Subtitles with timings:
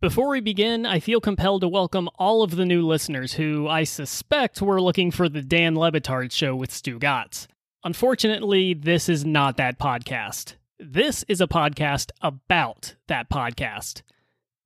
[0.00, 3.82] Before we begin, I feel compelled to welcome all of the new listeners who I
[3.82, 7.48] suspect were looking for the Dan Le Batard show with Stugotz.
[7.82, 10.54] Unfortunately, this is not that podcast.
[10.78, 14.02] This is a podcast about that podcast.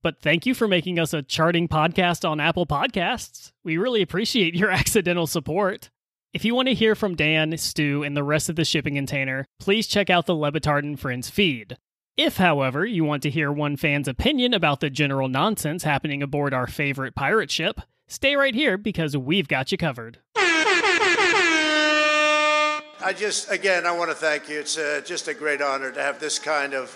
[0.02, 3.52] But thank you for making us a charting podcast on Apple Podcasts.
[3.64, 5.88] We really appreciate your accidental support.
[6.34, 9.46] If you want to hear from Dan, Stu, and the rest of the shipping container,
[9.58, 11.78] please check out the Le Batard and Friends feed.
[12.16, 16.52] If, however, you want to hear one fan's opinion about the general nonsense happening aboard
[16.52, 20.18] our favorite pirate ship, stay right here because we've got you covered.
[20.36, 24.60] I just, again, I want to thank you.
[24.60, 26.94] It's uh, just a great honor to have this kind of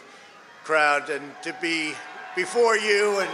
[0.64, 1.94] crowd and to be
[2.34, 3.30] before you and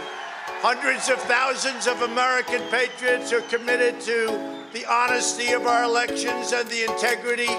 [0.61, 4.27] hundreds of thousands of American patriots who are committed to
[4.71, 7.53] the honesty of our elections and the integrity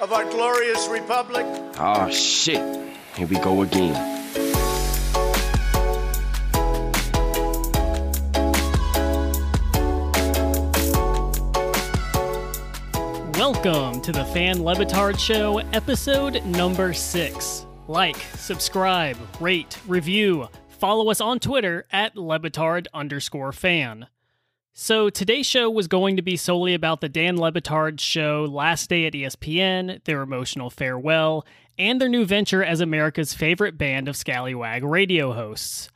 [0.00, 1.46] of our glorious republic.
[1.78, 2.98] Oh, shit.
[3.20, 3.92] Here we go again.
[13.34, 17.66] Welcome to the Fan Le Batard Show, episode number six.
[17.88, 24.06] Like, subscribe, rate, review, follow us on Twitter at Le Batard underscore fan.
[24.72, 28.88] So today's show was going to be solely about the Dan Le Batard show Last
[28.88, 31.44] Day at ESPN, their emotional farewell,
[31.80, 35.88] and their new venture as America's favorite band of scallywag radio hosts.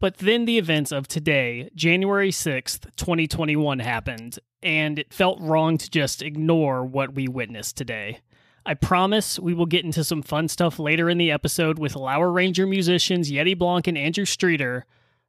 [0.00, 5.90] But then the events of today, January 6th, 2021, happened, and it felt wrong to
[5.90, 8.20] just ignore what we witnessed today.
[8.64, 12.32] I promise we will get into some fun stuff later in the episode with Lower
[12.32, 14.86] Ranger musicians Yeti Blanc and Andrew Streeter,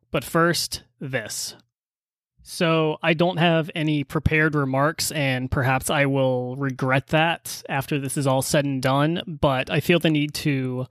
[0.09, 1.55] but first, this.
[2.53, 8.17] So I don't have any prepared remarks, and perhaps I will regret that after this
[8.17, 9.21] is all said and done.
[9.25, 10.85] But I feel the need to,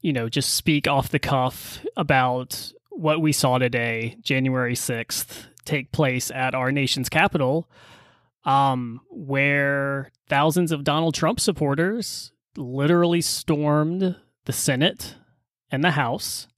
[0.00, 5.92] you know, just speak off the cuff about what we saw today, January 6th, take
[5.92, 7.68] place at our nation's capital,
[8.46, 15.16] um, where thousands of Donald Trump supporters literally stormed the Senate
[15.70, 16.48] and the House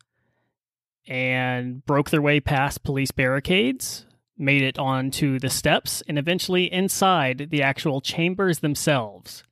[1.09, 4.07] and broke their way past police barricades
[4.37, 9.45] made it onto the steps and eventually inside the actual chambers themselves,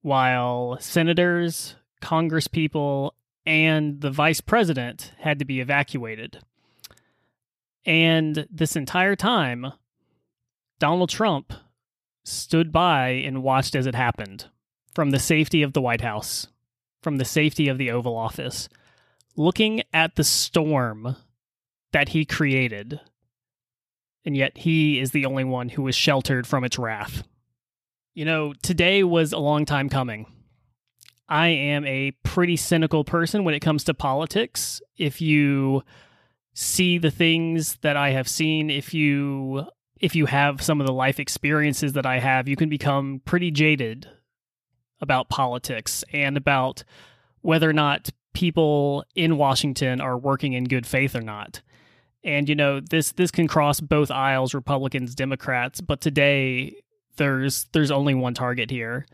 [0.00, 3.12] while senators, congresspeople,
[3.46, 6.38] and the vice president had to be evacuated.
[7.84, 9.72] And this entire time,
[10.78, 11.52] Donald Trump
[12.24, 14.46] stood by and watched as it happened
[14.94, 16.48] from the safety of the White House,
[17.02, 18.68] from the safety of the Oval Office,
[19.36, 21.16] looking at the storm
[21.92, 23.00] that he created
[24.24, 27.24] and yet he is the only one who was sheltered from its wrath.
[28.14, 30.26] You know, today was a long time coming.
[31.28, 34.82] I am a pretty cynical person when it comes to politics.
[34.98, 35.82] If you
[36.52, 39.66] see the things that I have seen, if you
[39.98, 43.50] if you have some of the life experiences that I have, you can become pretty
[43.52, 44.08] jaded
[45.00, 46.82] about politics and about
[47.40, 51.62] whether or not people in Washington are working in good faith or not.
[52.24, 56.76] And you know, this this can cross both aisles, Republicans, Democrats, but today
[57.16, 59.06] there's there's only one target here.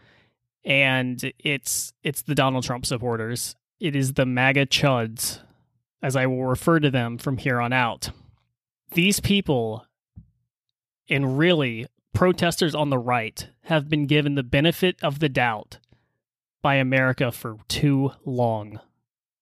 [0.65, 3.57] And it's it's the Donald Trump supporters.
[3.81, 5.41] It is the MAGA chuds,
[6.03, 8.11] as I will refer to them from here on out.
[8.93, 9.87] These people
[11.09, 15.79] and really protesters on the right have been given the benefit of the doubt
[16.61, 18.81] by America for too long.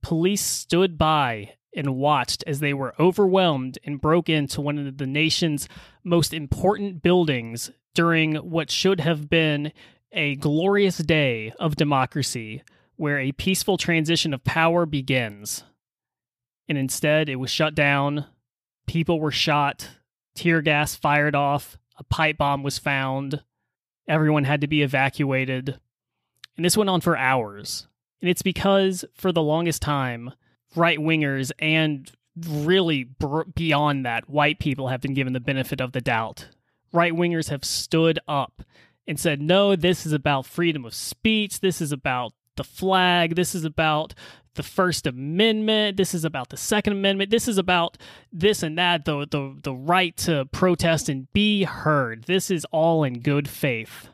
[0.02, 5.06] Police stood by and watched as they were overwhelmed and broke into one of the
[5.06, 5.68] nation's
[6.02, 9.72] most important buildings during what should have been
[10.12, 12.62] a glorious day of democracy
[12.96, 15.64] where a peaceful transition of power begins.
[16.68, 18.24] And instead, it was shut down,
[18.86, 19.88] people were shot,
[20.34, 23.42] tear gas fired off, a pipe bomb was found,
[24.08, 25.78] everyone had to be evacuated.
[26.56, 27.86] And this went on for hours.
[28.22, 30.32] And it's because, for the longest time,
[30.74, 32.10] right wingers and
[32.48, 36.48] really br- beyond that, white people have been given the benefit of the doubt.
[36.92, 38.62] Right wingers have stood up
[39.06, 41.60] and said, no, this is about freedom of speech.
[41.60, 43.36] This is about the flag.
[43.36, 44.14] This is about
[44.54, 45.96] the First Amendment.
[45.96, 47.30] This is about the Second Amendment.
[47.30, 47.98] This is about
[48.32, 52.24] this and that, the, the, the right to protest and be heard.
[52.24, 54.08] This is all in good faith.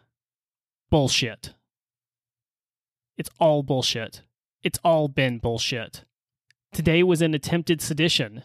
[0.91, 1.55] Bullshit.
[3.17, 4.23] It's all bullshit.
[4.63, 6.05] It's all been bullshit.
[6.73, 8.45] Today was an attempted sedition,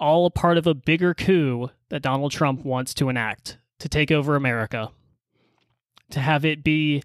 [0.00, 4.10] all a part of a bigger coup that Donald Trump wants to enact to take
[4.10, 4.90] over America,
[6.10, 7.00] to have it be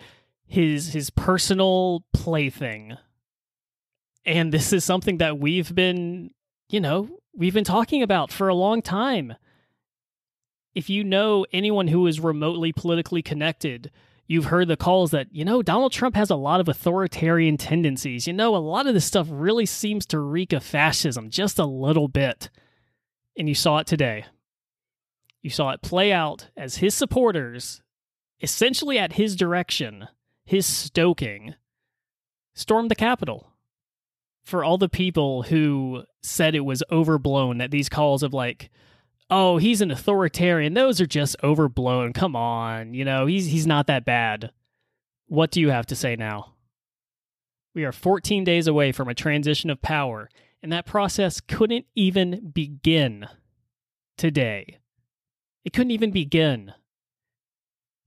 [0.47, 2.97] his his personal plaything.
[4.25, 6.31] And this is something that we've been,
[6.69, 9.35] you know, we've been talking about for a long time.
[10.73, 13.91] If you know anyone who is remotely politically connected,
[14.27, 18.27] you've heard the calls that, you know, Donald Trump has a lot of authoritarian tendencies.
[18.27, 21.65] You know, a lot of this stuff really seems to reek of fascism just a
[21.65, 22.49] little bit.
[23.37, 24.25] And you saw it today.
[25.41, 27.81] You saw it play out as his supporters,
[28.41, 30.07] essentially at his direction,
[30.45, 31.55] his stoking,
[32.53, 33.53] stormed the Capitol.
[34.43, 38.69] For all the people who said it was overblown, that these calls of like,
[39.29, 40.73] oh, he's an authoritarian.
[40.73, 42.13] Those are just overblown.
[42.13, 44.51] Come on, you know, he's he's not that bad.
[45.27, 46.53] What do you have to say now?
[47.75, 50.29] We are 14 days away from a transition of power,
[50.63, 53.27] and that process couldn't even begin
[54.17, 54.79] today.
[55.63, 56.73] It couldn't even begin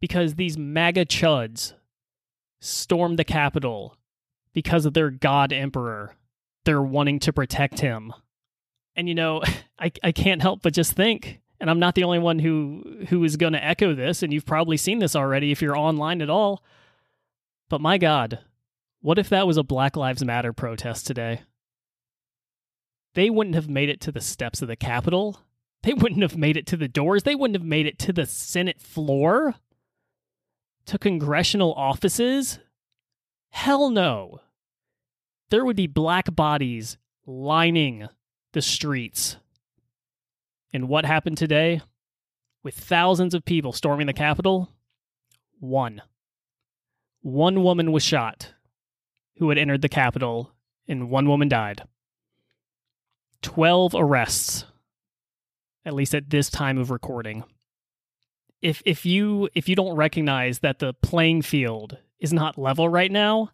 [0.01, 1.75] because these MAGA chuds
[2.61, 3.97] stormed the Capitol
[4.53, 6.17] because of their god emperor.
[6.65, 8.13] They're wanting to protect him.
[8.97, 9.43] And you know,
[9.81, 13.25] I I can't help but just think, and I'm not the only one who who
[13.25, 16.31] is going to echo this, and you've probably seen this already if you're online at
[16.31, 16.63] all.
[17.69, 18.41] But my God,
[19.01, 21.43] what if that was a Black Lives Matter protest today?
[23.15, 25.41] They wouldn't have made it to the steps of the Capitol.
[25.83, 27.23] They wouldn't have made it to the doors.
[27.23, 29.55] They wouldn't have made it to the Senate floor,
[30.87, 32.59] to congressional offices.
[33.51, 34.41] Hell no.
[35.51, 38.09] There would be black bodies lining
[38.53, 39.37] the streets.
[40.73, 41.81] And what happened today?
[42.63, 44.69] With thousands of people storming the Capitol,
[45.59, 46.03] one.
[47.23, 48.53] One woman was shot
[49.39, 50.53] who had entered the Capitol,
[50.87, 51.83] and one woman died.
[53.43, 54.67] 12 arrests,
[55.85, 57.45] at least at this time of recording.
[58.61, 63.11] If, if you if you don't recognize that the playing field is not level right
[63.11, 63.49] now,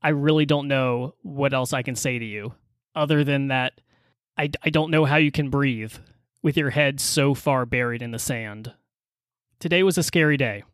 [0.00, 2.54] I really don't know what else I can say to you
[2.94, 3.80] other than that
[4.36, 5.94] I, I don't know how you can breathe
[6.42, 8.72] with your head so far buried in the sand.
[9.58, 10.64] Today was a scary day.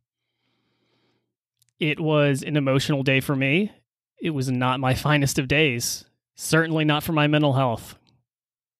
[1.79, 3.73] It was an emotional day for me.
[4.21, 6.05] It was not my finest of days.
[6.35, 7.97] Certainly not for my mental health.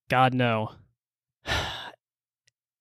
[0.09, 0.73] God, no.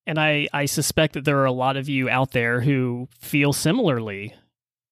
[0.07, 3.53] And I, I suspect that there are a lot of you out there who feel
[3.53, 4.36] similarly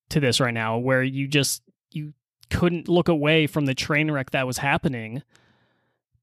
[0.10, 1.62] to this right now, where you just
[1.92, 2.16] you
[2.50, 5.22] couldn't look away from the train wreck that was happening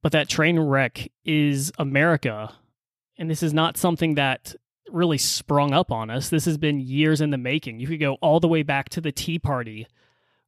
[0.03, 2.55] but that train wreck is America.
[3.19, 4.55] And this is not something that
[4.91, 6.29] really sprung up on us.
[6.29, 7.81] This has been years in the making.
[7.81, 9.87] You could go all the way back to the Tea Party,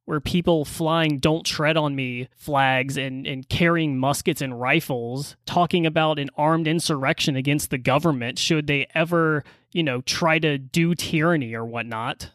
[0.05, 5.85] where people flying don't tread on me flags and, and carrying muskets and rifles, talking
[5.85, 10.95] about an armed insurrection against the government should they ever, you know, try to do
[10.95, 12.31] tyranny or whatnot.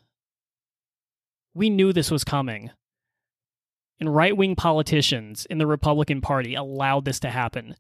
[1.53, 2.71] We knew this was coming
[4.01, 7.77] and right wing politicians in the Republican Party allowed this to happen.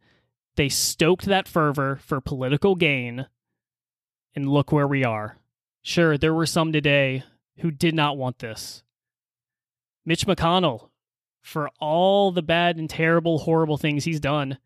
[0.56, 3.26] They stoked that fervor for political gain,
[4.34, 5.38] and look where we are.
[5.82, 7.22] Sure, there were some today
[7.58, 8.82] who did not want this.
[10.04, 10.88] Mitch McConnell,
[11.40, 14.58] for all the bad and terrible, horrible things he's done,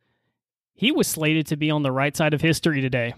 [0.75, 3.15] he was slated to be on the right side of history today.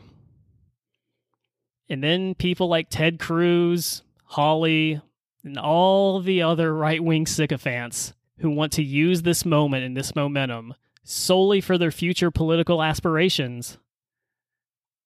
[1.88, 5.00] And then people like Ted Cruz, Hawley,
[5.44, 10.14] and all the other right wing sycophants who want to use this moment and this
[10.14, 13.78] momentum solely for their future political aspirations.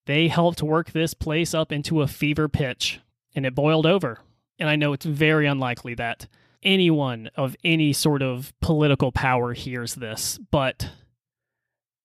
[0.06, 3.00] They helped work this place up into a fever pitch,
[3.34, 4.20] and it boiled over.
[4.58, 6.26] And I know it's very unlikely that
[6.62, 10.90] anyone of any sort of political power hears this, but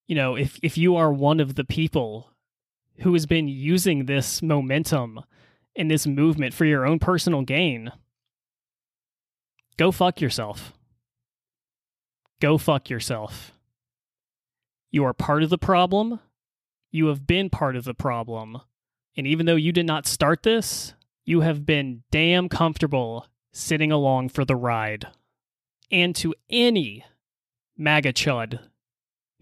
[0.07, 2.29] you know, if if you are one of the people
[2.99, 5.21] who has been using this momentum
[5.75, 7.91] and this movement for your own personal gain,
[9.77, 10.73] go fuck yourself.
[12.43, 13.53] Go fuck yourself.
[14.91, 16.19] You are part of the problem.
[16.91, 18.59] You have been part of the problem.
[19.15, 24.27] And even though you did not start this, you have been damn comfortable sitting along
[24.27, 25.07] for the ride.
[25.89, 27.05] And to any
[27.77, 28.59] MAGA chud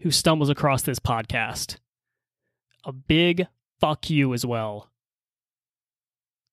[0.02, 1.78] who stumbles across this podcast,
[2.84, 3.48] a big
[3.80, 4.92] fuck you as well.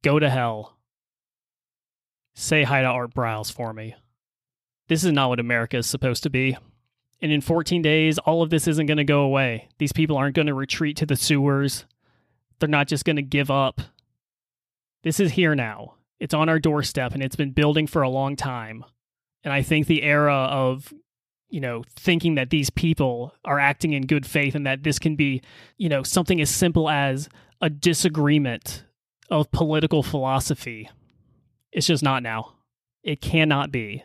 [0.02, 0.80] Go to hell.
[2.34, 3.94] Say hi to Art Briles for me.
[4.90, 6.58] This is not what America is supposed to be.
[7.22, 9.70] And in 14 days, all of this isn't going to go away.
[9.78, 11.86] These people aren't going to retreat to the sewers.
[12.60, 13.82] They're not just going to give up.
[15.04, 15.96] This is here now.
[16.20, 18.84] It's on our doorstep and it's been building for a long time.
[19.44, 20.92] And I think the era of,
[21.50, 25.16] you know, thinking that these people are acting in good faith and that this can
[25.16, 25.42] be,
[25.78, 27.30] you know, something as simple as
[27.62, 28.86] a disagreement
[29.30, 30.90] of political philosophy,
[31.72, 32.56] it's just not now.
[33.04, 34.04] It cannot be.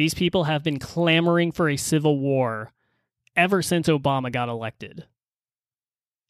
[0.00, 2.72] These people have been clamoring for a civil war
[3.36, 5.04] ever since Obama got elected.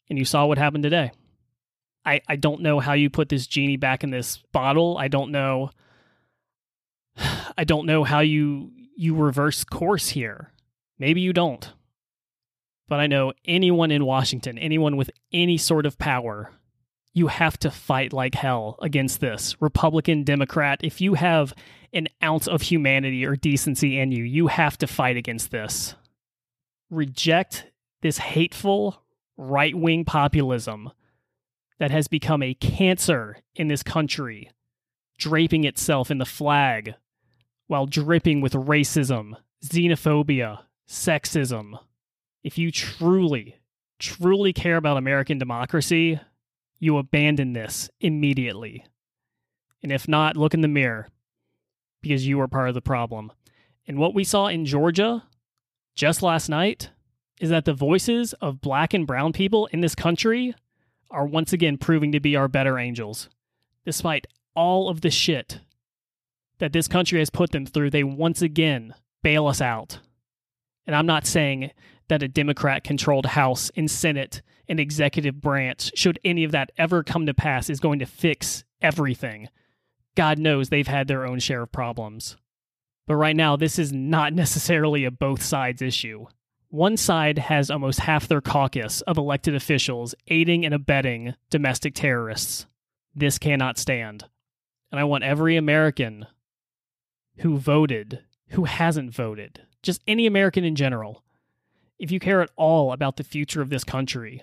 [0.09, 1.13] And you saw what happened today.
[2.03, 4.97] I, I don't know how you put this genie back in this bottle.
[4.97, 5.69] I don't know
[7.57, 10.51] I don't know how you you reverse course here.
[10.99, 11.71] Maybe you don't.
[12.89, 16.51] But I know anyone in Washington, anyone with any sort of power,
[17.13, 19.55] you have to fight like hell against this.
[19.61, 21.53] Republican, Democrat, if you have
[21.93, 25.95] an ounce of humanity or decency in you, you have to fight against this.
[26.89, 27.67] Reject
[28.01, 29.03] this hateful
[29.37, 30.91] right wing populism
[31.79, 34.51] that has become a cancer in this country,
[35.17, 36.95] draping itself in the flag
[37.67, 39.33] while dripping with racism,
[39.65, 41.79] xenophobia, sexism.
[42.43, 43.57] If you truly,
[43.99, 46.19] truly care about American democracy,
[46.79, 48.85] you abandon this immediately.
[49.83, 51.07] And if not, look in the mirror
[52.01, 53.31] because you are part of the problem.
[53.87, 55.23] And what we saw in Georgia
[55.95, 56.89] just last night
[57.39, 60.53] is that the voices of black and brown people in this country
[61.09, 63.29] are once again proving to be our better angels.
[63.85, 65.59] Despite all of the shit
[66.59, 68.93] that this country has put them through, they once again
[69.23, 69.99] bail us out.
[70.85, 71.71] And I'm not saying
[72.07, 77.03] that a Democrat controlled House and Senate and executive branch, should any of that ever
[77.03, 79.49] come to pass, is going to fix everything.
[80.15, 82.37] God knows they've had their own share of problems.
[83.07, 86.27] But right now, this is not necessarily a both sides issue.
[86.69, 92.65] One side has almost half their caucus of elected officials aiding and abetting domestic terrorists.
[93.13, 94.25] This cannot stand.
[94.89, 96.27] And I want every American
[97.37, 101.23] who voted, who hasn't voted, just any American in general,
[101.99, 104.41] if you care at all about the future of this country,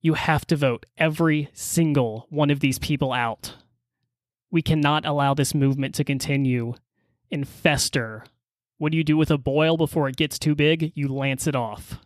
[0.00, 3.54] you have to vote every single one of these people out.
[4.50, 6.74] We cannot allow this movement to continue
[7.30, 8.24] and fester
[8.78, 10.92] what do you do with a boil before it gets too big?
[10.94, 11.98] You lance it off.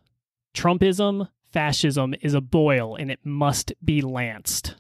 [0.55, 4.77] Trumpism, fascism is a boil and it must be lanced.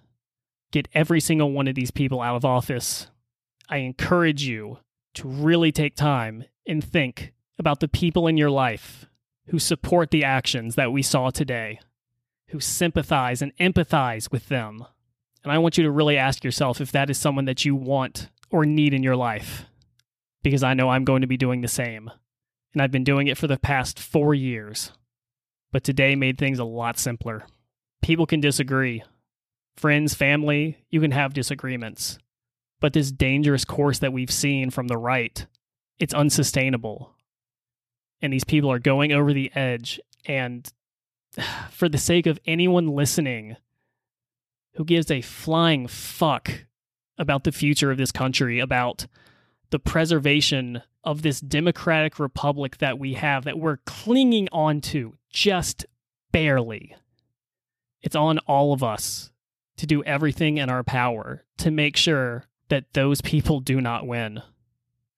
[0.71, 3.09] Get every single one of these people out of office.
[3.69, 4.79] I encourage you
[5.14, 9.07] to really take time and think about the people in your life
[9.47, 11.81] who support the actions that we saw today,
[12.49, 14.85] who sympathize and empathize with them.
[15.43, 18.29] And I want you to really ask yourself if that is someone that you want
[18.51, 19.65] or need in your life
[20.43, 22.11] because I know I'm going to be doing the same.
[22.73, 24.93] And I've been doing it for the past four years.
[25.73, 27.47] But today made things a lot simpler.
[28.03, 29.03] People can disagree.
[29.77, 32.19] Friends, family, you can have disagreements.
[32.81, 35.47] But this dangerous course that we've seen from the right,
[35.99, 37.15] it's unsustainable.
[38.23, 40.01] And these people are going over the edge.
[40.27, 40.71] And
[41.71, 43.57] for the sake of anyone listening
[44.75, 46.67] who gives a flying fuck
[47.19, 49.07] about the future of this country, about
[49.71, 55.87] the preservation of this democratic republic that we have that we're clinging on to just
[56.33, 56.95] barely.
[58.03, 59.31] It's on all of us
[59.77, 64.43] to do everything in our power to make sure that those people do not win.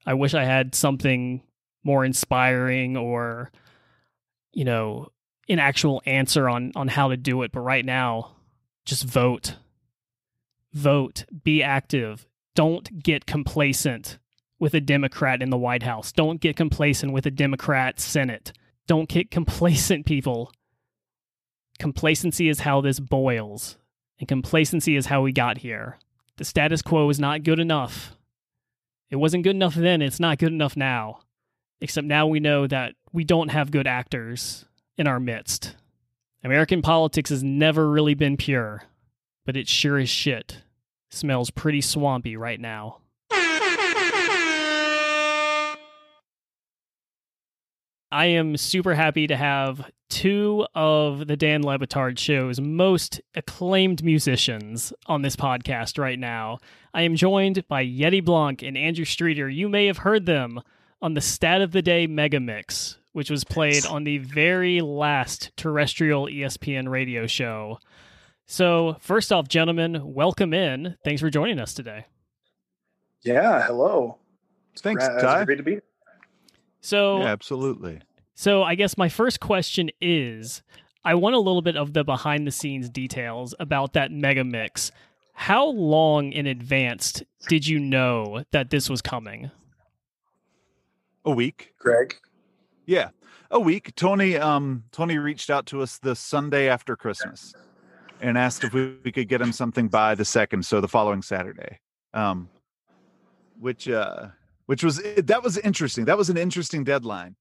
[0.06, 1.42] I wish I had something
[1.84, 3.50] more inspiring or
[4.52, 5.08] you know,
[5.48, 8.36] an actual answer on on how to do it, but right now
[8.84, 9.56] just vote.
[10.72, 12.26] Vote, be active.
[12.54, 14.18] Don't get complacent
[14.58, 16.12] with a Democrat in the White House.
[16.12, 18.52] Don't get complacent with a Democrat Senate.
[18.86, 20.52] Don't get complacent, people.
[21.78, 23.76] Complacency is how this boils,
[24.18, 25.98] and complacency is how we got here.
[26.36, 28.16] The status quo is not good enough.
[29.10, 31.20] It wasn't good enough then, it's not good enough now.
[31.80, 34.64] Except now we know that we don't have good actors
[34.96, 35.74] in our midst.
[36.44, 38.82] American politics has never really been pure,
[39.46, 40.62] but it sure as shit
[41.10, 42.98] smells pretty swampy right now.
[48.10, 54.04] I am super happy to have two of the Dan Le Batard show's most acclaimed
[54.04, 56.58] musicians on this podcast right now.
[56.92, 59.48] I am joined by Yeti Blanc and Andrew Streeter.
[59.48, 60.60] You may have heard them
[61.00, 65.50] on the Stat of the Day Mega Mix, which was played on the very last
[65.56, 67.78] terrestrial ESPN radio show.
[68.46, 70.96] So, first off, gentlemen, welcome in.
[71.04, 72.06] Thanks for joining us today.
[73.22, 74.18] Yeah, hello.
[74.78, 75.44] Thanks, uh, It's Ty.
[75.44, 75.82] great to be here.
[76.80, 78.00] So, Yeah, absolutely.
[78.34, 80.62] So I guess my first question is
[81.04, 84.90] I want a little bit of the behind the scenes details about that mega mix.
[85.34, 89.50] How long in advance did you know that this was coming?
[91.24, 91.74] A week.
[91.78, 92.16] Greg.
[92.86, 93.10] Yeah.
[93.50, 93.94] A week.
[93.96, 97.54] Tony um Tony reached out to us the Sunday after Christmas
[98.20, 101.22] and asked if we, we could get him something by the second, so the following
[101.22, 101.78] Saturday.
[102.14, 102.48] Um
[103.60, 104.28] which uh
[104.66, 106.06] which was that was interesting.
[106.06, 107.36] That was an interesting deadline.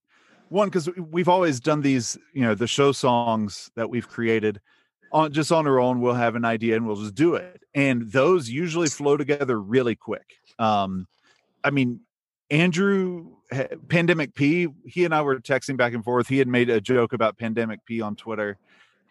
[0.49, 4.59] one because we've always done these, you know, the show songs that we've created
[5.13, 6.01] on just on our own.
[6.01, 9.95] We'll have an idea and we'll just do it, and those usually flow together really
[9.95, 10.35] quick.
[10.59, 11.07] Um,
[11.63, 12.01] I mean,
[12.49, 13.37] Andrew
[13.89, 16.27] Pandemic P, he and I were texting back and forth.
[16.27, 18.57] He had made a joke about Pandemic P on Twitter,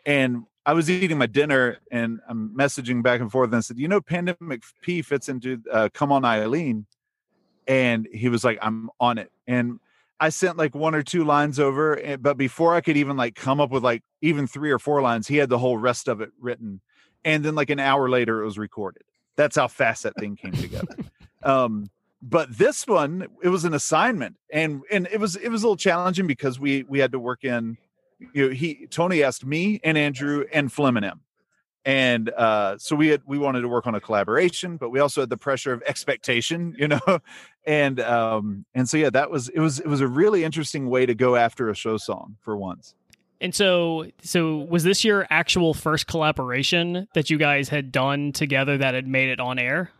[0.06, 3.78] and I was eating my dinner and I'm messaging back and forth and I said,
[3.78, 6.86] "You know, Pandemic P fits into uh, Come On Eileen,"
[7.66, 9.80] and he was like, "I'm on it." And
[10.20, 13.34] I sent like one or two lines over, eh, but before I could even like
[13.34, 16.20] come up with like even three or four lines, he had the whole rest of
[16.20, 16.82] it written.
[17.24, 19.02] And then like an hour later, it was recorded.
[19.36, 20.94] That's how fast that thing came together.
[21.42, 21.90] um,
[22.22, 25.76] but this one, it was an assignment, and and it was it was a little
[25.76, 27.76] challenging because we we had to work in.
[28.34, 31.20] You know, he Tony asked me and Andrew and Fleminem
[31.84, 35.22] and uh, so we had we wanted to work on a collaboration but we also
[35.22, 37.00] had the pressure of expectation you know
[37.66, 41.06] and um and so yeah that was it was it was a really interesting way
[41.06, 42.94] to go after a show song for once
[43.40, 48.76] and so so was this your actual first collaboration that you guys had done together
[48.76, 49.90] that had made it on air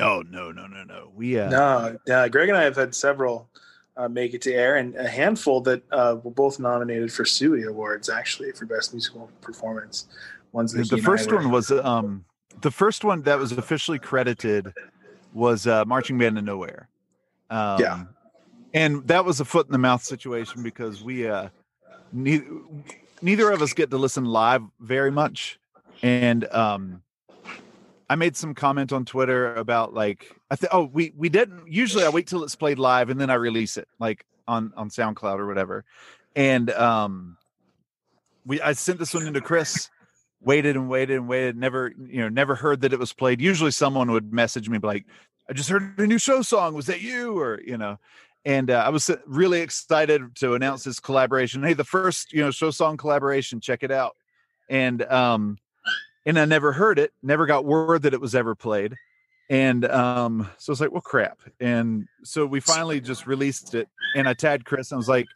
[0.00, 1.10] oh no no no no.
[1.14, 3.48] We uh no yeah greg and i have had several
[3.96, 7.62] uh, make it to air and a handful that uh, were both nominated for SUI
[7.64, 10.06] awards actually for best musical performance.
[10.52, 12.24] Ones that the first one was um
[12.60, 14.72] the first one that was officially credited
[15.32, 16.88] was uh marching band of nowhere.
[17.50, 18.04] Um, yeah.
[18.72, 21.48] and that was a foot in the mouth situation because we uh
[22.12, 22.46] neither,
[23.20, 25.58] neither of us get to listen live very much.
[26.02, 27.02] And um
[28.14, 32.04] I made some comment on Twitter about like I think oh we we didn't usually
[32.04, 35.40] I wait till it's played live and then I release it like on on SoundCloud
[35.40, 35.84] or whatever.
[36.36, 37.36] And um
[38.46, 39.90] we I sent this one into Chris
[40.40, 43.40] waited and waited and waited never you know never heard that it was played.
[43.40, 45.06] Usually someone would message me like
[45.50, 47.36] i just heard a new show song was that you?
[47.36, 47.98] or you know.
[48.44, 51.64] And uh, i was really excited to announce this collaboration.
[51.64, 54.14] Hey the first you know show song collaboration check it out.
[54.68, 55.58] And um
[56.26, 58.94] and i never heard it never got word that it was ever played
[59.50, 64.28] and um so it's like well crap and so we finally just released it and
[64.28, 65.26] i tagged chris and i was like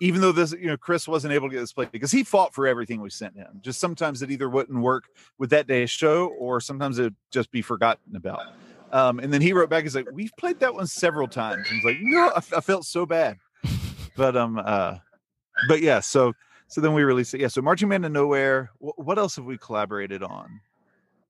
[0.00, 2.54] even though this you know chris wasn't able to get this played because he fought
[2.54, 5.04] for everything we sent him just sometimes it either wouldn't work
[5.38, 8.40] with that day's show or sometimes it'd just be forgotten about
[8.92, 11.76] um and then he wrote back he's like we've played that one several times and
[11.76, 13.36] he's like no I, I felt so bad.
[14.16, 14.96] But um uh
[15.68, 16.32] but yeah so
[16.68, 19.58] so then we released it yeah so marching man to nowhere what else have we
[19.58, 20.60] collaborated on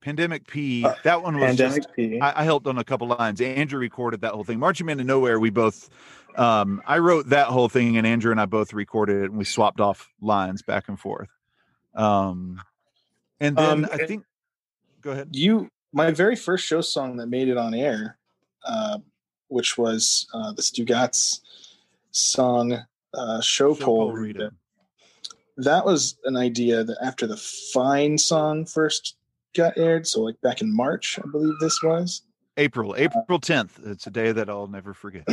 [0.01, 0.85] Pandemic P.
[0.85, 2.20] Uh, that one was Pandemic just, P.
[2.20, 3.40] I, I, helped on a couple lines.
[3.40, 4.59] Andrew recorded that whole thing.
[4.59, 5.40] Marching Man to Nowhere.
[5.40, 5.90] We both.
[6.37, 9.44] Um, I wrote that whole thing, and Andrew and I both recorded it, and we
[9.44, 11.29] swapped off lines back and forth.
[11.94, 12.62] Um,
[13.40, 14.24] and then um, I think.
[15.01, 15.31] Go ahead.
[15.33, 18.18] You, my very first show song that made it on air,
[18.64, 18.98] uh,
[19.48, 21.40] which was uh, the Stugotz
[22.12, 22.79] song
[23.14, 24.12] uh, "Show, Show Pole."
[25.59, 29.16] That was an idea that after the Fine song first
[29.55, 30.07] got aired.
[30.07, 32.23] So like back in March, I believe this was.
[32.57, 33.85] April, April 10th.
[33.85, 35.27] It's a day that I'll never forget.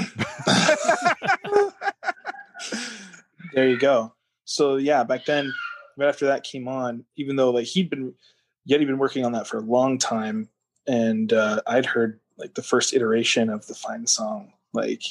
[3.53, 4.13] there you go.
[4.45, 5.53] So yeah, back then,
[5.97, 8.13] right after that came on, even though like he'd been
[8.65, 10.49] yet he'd been working on that for a long time,
[10.87, 15.01] and uh, I'd heard like the first iteration of the Fine song like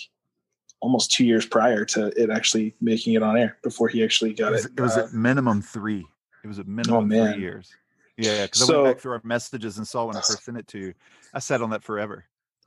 [0.84, 4.48] almost two years prior to it actually making it on air before he actually got
[4.48, 4.52] it.
[4.52, 6.06] Was, it, it was uh, at minimum three.
[6.44, 7.72] It was a minimum oh, three years.
[8.18, 10.58] Yeah, because so, I went back through our messages and saw when I first sent
[10.58, 10.94] it to you.
[11.32, 12.26] I sat on that forever.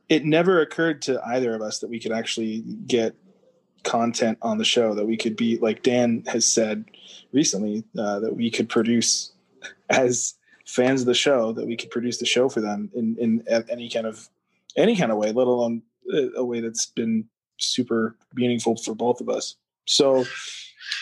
[0.10, 3.15] It never occurred to either of us that we could actually get
[3.84, 6.86] content on the show that we could be like Dan has said
[7.32, 9.32] recently uh, that we could produce
[9.91, 10.34] as
[10.65, 13.89] fans of the show that we could produce the show for them in in any
[13.89, 14.27] kind of
[14.75, 15.84] any kind of way, let alone
[16.36, 17.25] a way that's been
[17.59, 19.55] super meaningful for both of us.
[19.85, 20.25] So,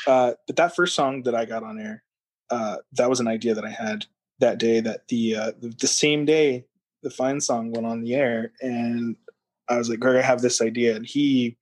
[0.08, 2.04] uh, but that first song that I got on air,
[2.50, 4.06] uh, that was an idea that I had
[4.40, 6.66] that day that the, uh, the, the same day
[7.06, 9.16] the fine song went on the air and
[9.70, 11.56] i was like greg i have this idea and he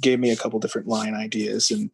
[0.00, 1.90] gave me a couple different line ideas and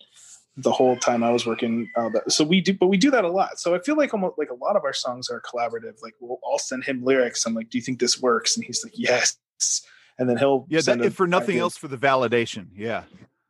[0.58, 3.28] the whole time i was working uh, so we do but we do that a
[3.28, 3.58] lot.
[3.58, 6.38] So i feel like almost like a lot of our songs are collaborative like we'll
[6.42, 8.54] all send him lyrics i'm like do you think this works?
[8.54, 9.38] And he's like yes
[10.18, 13.04] and then he'll yeah that, for nothing else for the validation yeah.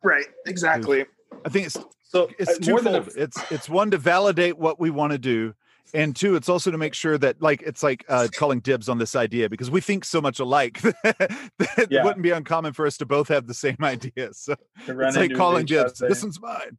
[0.05, 1.07] Right exactly.
[1.44, 3.09] I think it's so it's uh, twofold.
[3.09, 5.55] A, it's it's one to validate what we want to do,
[5.94, 8.98] and two it's also to make sure that like it's like uh, calling dibs on
[8.98, 12.00] this idea because we think so much alike that yeah.
[12.00, 14.55] it wouldn't be uncommon for us to both have the same ideas so
[14.87, 15.98] it's like calling dibs.
[15.98, 16.79] this one's mine.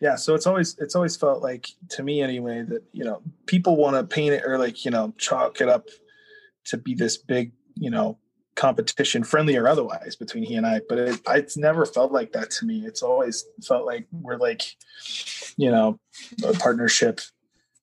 [0.00, 3.76] Yeah so it's always it's always felt like to me anyway that you know people
[3.76, 5.88] want to paint it or like you know chalk it up
[6.66, 8.16] to be this big you know
[8.58, 10.80] competition, friendly or otherwise, between he and I.
[10.88, 12.84] But it, it's never felt like that to me.
[12.84, 14.62] It's always felt like we're like,
[15.56, 15.98] you know,
[16.44, 17.20] a partnership,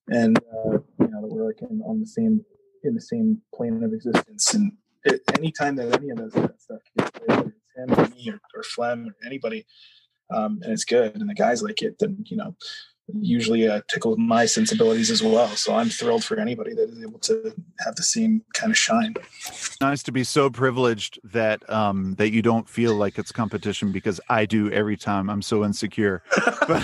[0.08, 2.44] and uh, you know, that we're like in, on the same
[2.84, 4.54] in the same plane of existence.
[4.54, 4.72] And
[5.04, 7.18] it, anytime that any of those that stuff it's
[7.76, 9.66] him or me or, or Flem or anybody,
[10.30, 12.54] um, and it's good, and the guys like it, then you know,
[13.14, 15.48] usually uh, tickles my sensibilities as well.
[15.48, 19.14] So I'm thrilled for anybody that is able to have the same kind of shine.
[19.80, 24.20] Nice to be so privileged that um, that you don't feel like it's competition because
[24.28, 25.30] I do every time.
[25.30, 26.22] I'm so insecure.
[26.66, 26.82] But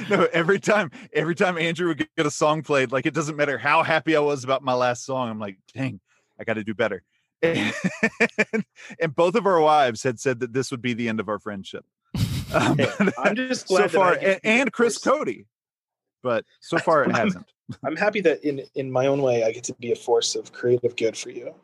[0.10, 3.58] no, every time, every time Andrew would get a song played, like it doesn't matter
[3.58, 5.28] how happy I was about my last song.
[5.28, 5.98] I'm like, dang,
[6.38, 7.02] I got to do better.
[7.42, 7.74] And,
[9.00, 11.38] and both of our wives had said that this would be the end of our
[11.38, 11.84] friendship.
[12.56, 12.78] Um,
[13.18, 15.28] I'm just so glad that far, and, and Chris Cote,
[16.22, 17.46] but so far it hasn't.
[17.84, 20.52] I'm happy that in in my own way I get to be a force of
[20.52, 21.54] creative good for you.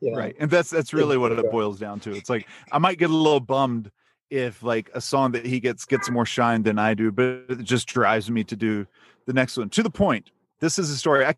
[0.00, 0.18] you know?
[0.18, 2.12] Right, and that's that's really what it boils down to.
[2.12, 3.90] It's like I might get a little bummed
[4.30, 7.62] if like a song that he gets gets more shine than I do, but it
[7.62, 8.86] just drives me to do
[9.26, 9.68] the next one.
[9.70, 11.34] To the point, this is a story I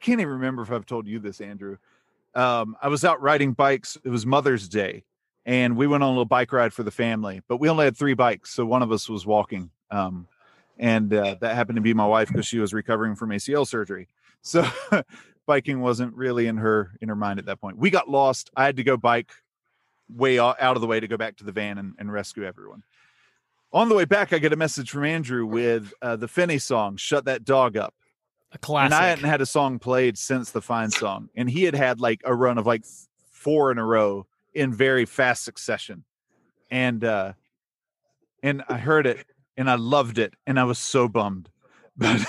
[0.00, 1.78] can't even remember if I've told you this, Andrew.
[2.34, 3.96] Um, I was out riding bikes.
[4.04, 5.04] It was Mother's Day,
[5.46, 7.42] and we went on a little bike ride for the family.
[7.48, 9.70] But we only had three bikes, so one of us was walking.
[9.90, 10.26] Um,
[10.78, 14.08] and uh, that happened to be my wife because she was recovering from ACL surgery.
[14.46, 14.62] So
[15.46, 17.78] biking wasn't really in her in her mind at that point.
[17.78, 18.50] We got lost.
[18.54, 19.32] I had to go bike
[20.06, 22.82] way out of the way to go back to the van and, and rescue everyone.
[23.72, 26.96] On the way back, I get a message from Andrew with uh, the Finney song
[26.96, 27.94] "Shut That Dog Up."
[28.52, 28.92] A classic.
[28.92, 31.30] And I hadn't had a song played since the Fine song.
[31.34, 32.84] And he had had like a run of like
[33.32, 36.04] four in a row in very fast succession.
[36.70, 37.32] And uh
[38.42, 41.50] and I heard it and I loved it and I was so bummed.
[41.96, 42.20] But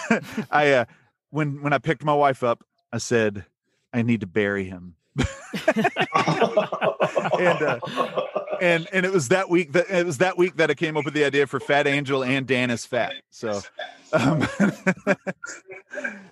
[0.51, 0.85] I uh
[1.29, 3.45] when when I picked my wife up, I said,
[3.93, 4.95] I need to bury him.
[7.39, 7.79] And, uh,
[8.61, 11.05] And and it was that week that it was that week that I came up
[11.05, 13.13] with the idea for Fat Angel and Dan is fat.
[13.29, 13.61] So
[14.13, 14.47] um,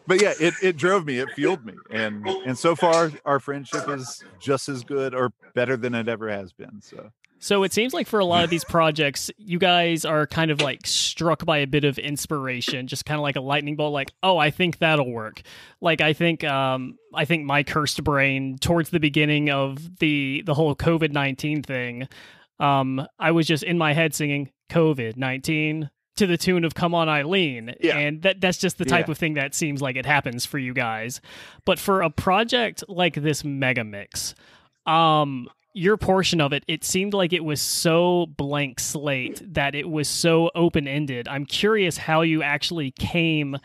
[0.07, 1.73] but yeah, it, it drove me, it fueled me.
[1.91, 6.29] And and so far our friendship is just as good or better than it ever
[6.29, 6.81] has been.
[6.81, 7.11] So
[7.43, 10.61] So it seems like for a lot of these projects, you guys are kind of
[10.61, 14.13] like struck by a bit of inspiration, just kind of like a lightning bolt, like,
[14.23, 15.41] oh, I think that'll work.
[15.81, 20.53] Like I think um I think my cursed brain towards the beginning of the the
[20.53, 22.07] whole COVID nineteen thing,
[22.61, 26.95] um, I was just in my head singing COVID nineteen to the tune of Come
[26.95, 27.75] On Eileen.
[27.81, 27.97] Yeah.
[27.97, 29.11] And that that's just the type Yeah.
[29.11, 31.19] of thing that seems like it happens for you guys.
[31.65, 34.33] But for a project like this mega mix,
[34.85, 39.89] um your portion of it it seemed like it was so blank slate that it
[39.89, 43.57] was so open ended i'm curious how you actually came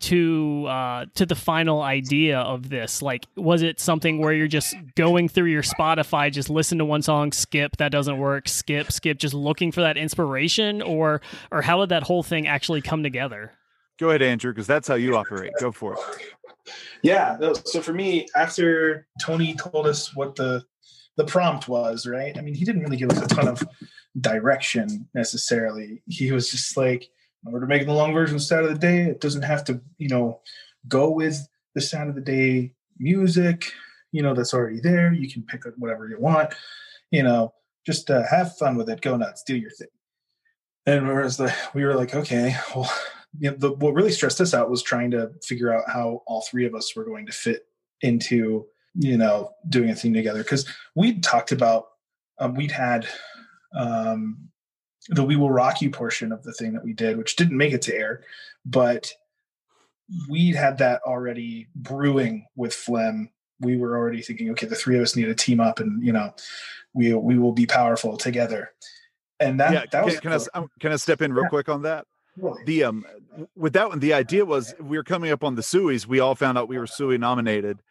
[0.00, 4.74] to uh to the final idea of this like was it something where you're just
[4.96, 9.16] going through your spotify just listen to one song skip that doesn't work skip skip
[9.16, 11.20] just looking for that inspiration or
[11.52, 13.52] or how did that whole thing actually come together
[13.98, 15.52] go ahead, Andrew, because that's how you operate.
[15.60, 16.70] Go for it.
[17.02, 20.64] yeah so for me after tony told us what the
[21.16, 22.36] the prompt was right?
[22.36, 23.62] I mean he didn't really give us a ton of
[24.20, 26.02] direction necessarily.
[26.06, 27.10] He was just like
[27.44, 30.08] to make the long version of sound of the day it doesn't have to you
[30.08, 30.40] know
[30.88, 33.72] go with the sound of the day music
[34.12, 35.12] you know that's already there.
[35.12, 36.54] You can pick whatever you want
[37.10, 39.00] you know just uh, have fun with it.
[39.00, 39.42] Go nuts.
[39.42, 39.88] Do your thing.
[40.86, 42.90] And whereas the we were like okay well
[43.38, 46.42] you know, the, what really stressed us out was trying to figure out how all
[46.42, 47.66] three of us were going to fit
[48.02, 50.42] into you know doing a thing together.
[50.42, 51.86] Because we'd talked about
[52.38, 53.06] um, we'd had
[53.74, 54.48] um,
[55.08, 57.72] the we will rock you portion of the thing that we did which didn't make
[57.72, 58.22] it to air
[58.64, 59.12] but
[60.28, 63.28] we'd had that already brewing with Flem
[63.60, 66.12] we were already thinking okay the three of us need to team up and you
[66.12, 66.32] know
[66.94, 68.70] we we will be powerful together.
[69.40, 71.44] And that yeah, that can, was can I s- um, can I step in real
[71.44, 71.48] Yeah.
[71.48, 72.06] quick on that?
[72.36, 73.04] really- the um
[73.56, 76.34] with that one the idea was we were coming up on the suies we all
[76.34, 77.82] found out we were sui nominated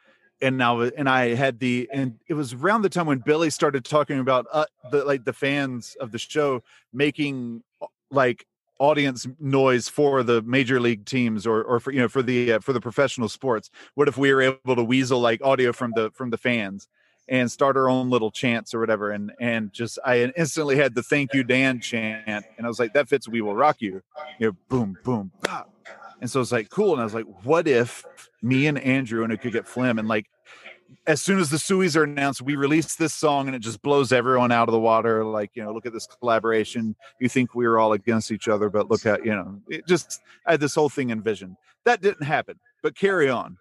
[0.41, 3.85] and now and i had the and it was around the time when billy started
[3.85, 6.61] talking about uh, the like the fans of the show
[6.93, 8.45] making uh, like
[8.79, 12.59] audience noise for the major league teams or or for you know for the uh,
[12.59, 16.09] for the professional sports what if we were able to weasel like audio from the
[16.11, 16.87] from the fans
[17.27, 21.03] and start our own little chants or whatever and and just i instantly had the
[21.03, 24.01] thank you dan chant and i was like that fits we will rock you
[24.39, 25.70] you know, boom, boom, pop.
[26.21, 26.93] And so it's like cool.
[26.93, 28.05] And I was like, what if
[28.41, 30.27] me and Andrew and it could get Flem and like
[31.07, 34.11] as soon as the Suies are announced, we release this song and it just blows
[34.11, 35.23] everyone out of the water.
[35.23, 36.95] Like, you know, look at this collaboration.
[37.19, 40.21] You think we were all against each other, but look at, you know, it just
[40.45, 41.55] I had this whole thing envisioned.
[41.85, 43.57] That didn't happen, but carry on.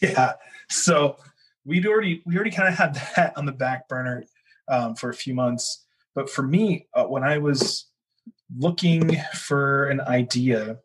[0.00, 0.32] yeah
[0.68, 1.16] so
[1.64, 4.24] we'd already we already kind of had that on the back burner
[4.68, 5.84] um, for a few months.
[6.14, 7.86] But for me, uh, when I was
[8.56, 10.78] looking for an idea,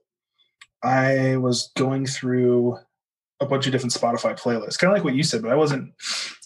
[0.84, 2.78] I was going through
[3.40, 5.94] a bunch of different Spotify playlists, kind of like what you said, but I wasn't,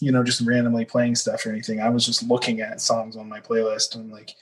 [0.00, 1.80] you know, just randomly playing stuff or anything.
[1.80, 4.34] I was just looking at songs on my playlist and like,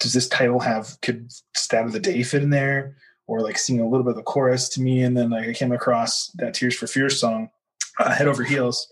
[0.00, 2.96] does this title have could stat of the day fit in there?
[3.28, 5.52] Or like sing a little bit of the chorus to me, and then like I
[5.52, 7.50] came across that Tears for Fears song,
[7.98, 8.86] uh, Head Over Heels,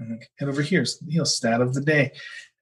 [0.00, 2.10] and like, Head Over Heels, heels stat of the day,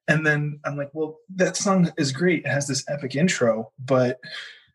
[0.06, 2.44] and then I'm like, well, that song is great.
[2.44, 4.20] It has this epic intro, but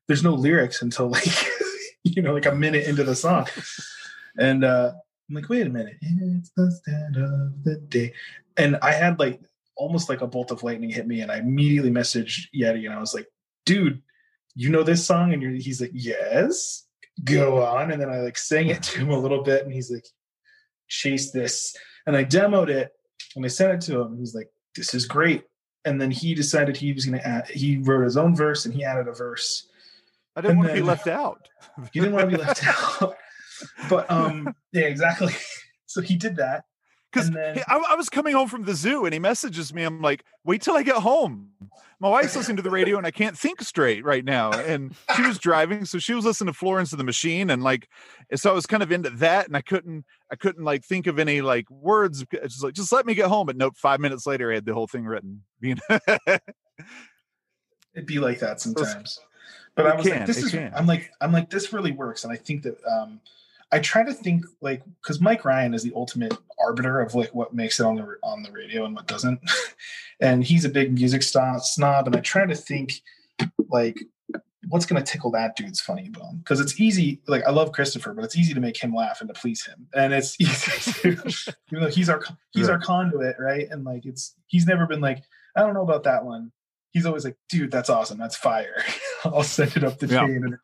[0.07, 1.23] there's no lyrics until like,
[2.03, 3.47] you know, like a minute into the song.
[4.37, 4.93] And uh,
[5.29, 8.13] I'm like, wait a minute, it's the stand of the day.
[8.57, 9.41] And I had like
[9.75, 12.99] almost like a bolt of lightning hit me, and I immediately messaged Yeti, and I
[12.99, 13.27] was like,
[13.65, 14.01] dude,
[14.55, 15.33] you know this song?
[15.33, 16.85] And he's like, yes.
[17.23, 17.91] Go on.
[17.91, 20.05] And then I like sang it to him a little bit, and he's like,
[20.87, 21.75] chase this.
[22.05, 22.91] And I demoed it,
[23.35, 24.17] and I sent it to him.
[24.17, 25.43] He's like, this is great.
[25.85, 27.49] And then he decided he was going to add.
[27.49, 29.68] He wrote his own verse, and he added a verse.
[30.39, 31.47] I didn't and want to be left out.
[31.93, 33.15] he didn't want to be left out
[33.89, 35.33] but um, yeah, exactly.
[35.85, 36.65] So he did that.
[37.11, 39.81] Because I, I, was coming home from the zoo and he messages me.
[39.81, 41.49] I'm like, wait till I get home.
[41.99, 44.51] My wife's listening to the radio and I can't think straight right now.
[44.51, 47.89] And she was driving, so she was listening to Florence and the Machine, and like,
[48.35, 51.17] so I was kind of into that, and I couldn't, I couldn't like think of
[51.17, 52.23] any like words.
[52.31, 53.47] Just like, just let me get home.
[53.47, 55.41] But nope, five minutes later, I had the whole thing written.
[55.63, 55.81] It'd
[58.05, 59.19] be like that sometimes.
[59.83, 60.51] But I was can, like, this is.
[60.51, 60.71] Can.
[60.75, 63.21] I'm like, I'm like, this really works, and I think that um,
[63.71, 67.53] I try to think like because Mike Ryan is the ultimate arbiter of like what
[67.53, 69.39] makes it on the on the radio and what doesn't,
[70.19, 72.07] and he's a big music snob.
[72.07, 73.01] And I try to think
[73.69, 73.99] like
[74.67, 77.21] what's going to tickle that dude's funny bone because it's easy.
[77.27, 79.87] Like I love Christopher, but it's easy to make him laugh and to please him,
[79.93, 82.73] and it's easy to you know he's our he's right.
[82.73, 83.67] our conduit, right?
[83.69, 85.23] And like it's he's never been like
[85.55, 86.51] I don't know about that one.
[86.91, 88.17] He's always like, dude, that's awesome.
[88.17, 88.83] That's fire.
[89.23, 90.25] I'll send it up the yeah.
[90.25, 90.57] chain.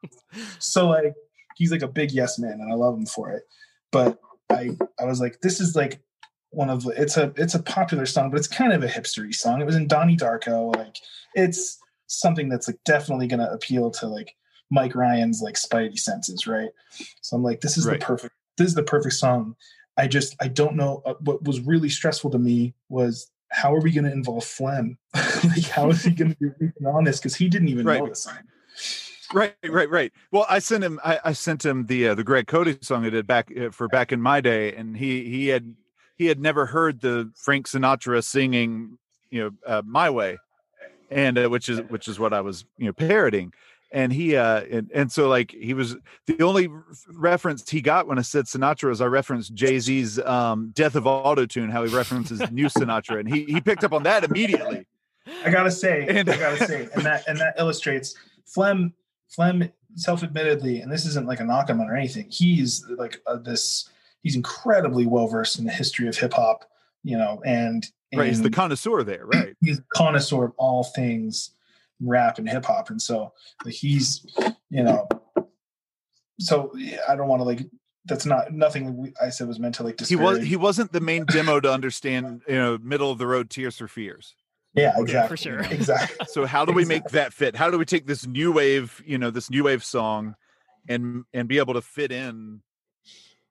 [0.59, 1.13] So like
[1.55, 3.43] he's like a big yes man, and I love him for it.
[3.91, 6.01] But I I was like, this is like
[6.49, 9.33] one of the it's a it's a popular song, but it's kind of a hipstery
[9.33, 9.61] song.
[9.61, 10.97] It was in Donnie Darko, like
[11.33, 14.35] it's something that's like definitely gonna appeal to like
[14.71, 16.69] Mike Ryan's like spidey senses, right?
[17.21, 17.99] So I'm like, this is right.
[17.99, 19.55] the perfect this is the perfect song.
[19.97, 23.79] I just I don't know uh, what was really stressful to me was how are
[23.79, 24.97] we going to involve Flem?
[25.13, 27.99] like how is he going to be on this because he didn't even right.
[27.99, 28.39] know the song.
[29.33, 30.11] Right, right, right.
[30.31, 30.99] Well, I sent him.
[31.03, 33.87] I, I sent him the uh, the Greg Cote song I did back uh, for
[33.87, 35.75] back in my day, and he he had
[36.15, 38.97] he had never heard the Frank Sinatra singing,
[39.31, 40.37] you know, uh, my way,
[41.09, 43.51] and uh, which is which is what I was you know parroting,
[43.91, 45.95] and he uh and, and so like he was
[46.27, 46.69] the only
[47.13, 51.07] reference he got when I said Sinatra was I referenced Jay Z's um, "Death of
[51.07, 54.85] Auto Tune," how he references new Sinatra, and he he picked up on that immediately.
[55.43, 58.93] I gotta say, and, I gotta say, and that and that illustrates Flem
[59.29, 62.27] Flem self-admittedly, and this isn't like a knock on him or anything.
[62.29, 63.89] He's like uh, this.
[64.21, 66.65] He's incredibly well versed in the history of hip hop,
[67.03, 68.27] you know, and, and right.
[68.27, 69.55] He's the connoisseur there, right?
[69.61, 71.51] He's a connoisseur of all things
[72.01, 74.25] rap and hip hop, and so like, he's,
[74.69, 75.07] you know,
[76.39, 76.71] so
[77.07, 77.61] I don't want to like.
[78.07, 79.97] That's not nothing I said was meant to like.
[79.97, 80.09] Disparage.
[80.09, 83.49] He was he wasn't the main demo to understand, you know, middle of the road
[83.49, 84.35] Tears for Fears.
[84.75, 85.37] Yeah, exactly.
[85.37, 85.59] For sure.
[85.71, 86.25] Exactly.
[86.29, 87.55] So how do we make that fit?
[87.55, 90.35] How do we take this new wave, you know, this new wave song
[90.87, 92.61] and and be able to fit in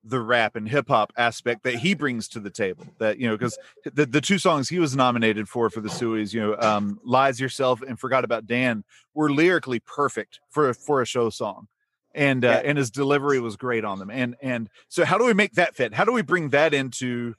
[0.05, 3.37] the rap and hip hop aspect that he brings to the table that you know
[3.37, 7.01] because the, the two songs he was nominated for for the Sueys you know um
[7.05, 11.69] lies yourself and forgot about dan were lyrically perfect for for a show song.
[12.17, 12.71] And uh, yeah.
[12.71, 14.11] and his delivery was great on them.
[14.11, 15.95] And and so how do we make that fit?
[15.95, 17.35] How do we bring that into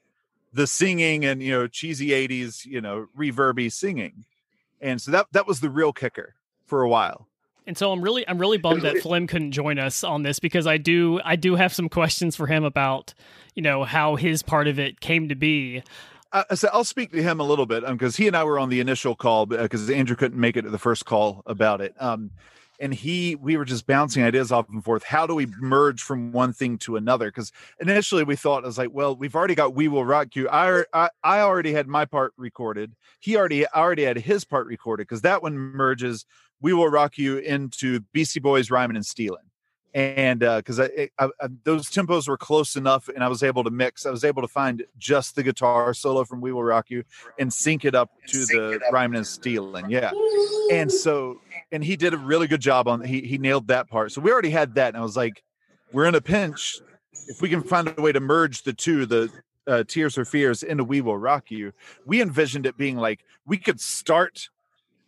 [0.51, 4.25] the singing and you know cheesy 80s you know reverby singing?
[4.81, 7.27] And so that that was the real kicker for a while
[7.67, 10.67] and so I'm really I'm really bummed that Flem couldn't join us on this because
[10.67, 13.13] I do I do have some questions for him about
[13.53, 15.83] you know how his part of it came to be.
[16.31, 18.59] Uh, so I'll speak to him a little bit because um, he and I were
[18.59, 21.79] on the initial call because uh, Andrew couldn't make it to the first call about
[21.79, 21.95] it.
[21.97, 22.31] Um,
[22.79, 25.03] and he we were just bouncing ideas off and forth.
[25.03, 27.27] How do we merge from one thing to another?
[27.27, 30.49] Because initially we thought i was like well we've already got we will rock you.
[30.49, 32.93] I i, I already had my part recorded.
[33.19, 36.25] He already already had his part recorded because that one merges
[36.61, 39.43] we will rock you into Beastie Boys rhyming and stealing.
[39.93, 43.63] And because uh, I, I, I, those tempos were close enough and i was able
[43.63, 44.05] to mix.
[44.05, 47.05] I was able to find just the guitar solo from we will rock you
[47.39, 49.89] and sync it up to the rhyming and stealing.
[49.89, 50.11] Yeah.
[50.69, 51.39] And so
[51.71, 54.11] and he did a really good job on he he nailed that part.
[54.11, 55.43] So we already had that and i was like
[55.91, 56.79] we're in a pinch.
[57.27, 59.31] If we can find a way to merge the two the
[59.67, 61.73] uh, Tears for Fears into We Will Rock You,
[62.05, 64.49] we envisioned it being like we could start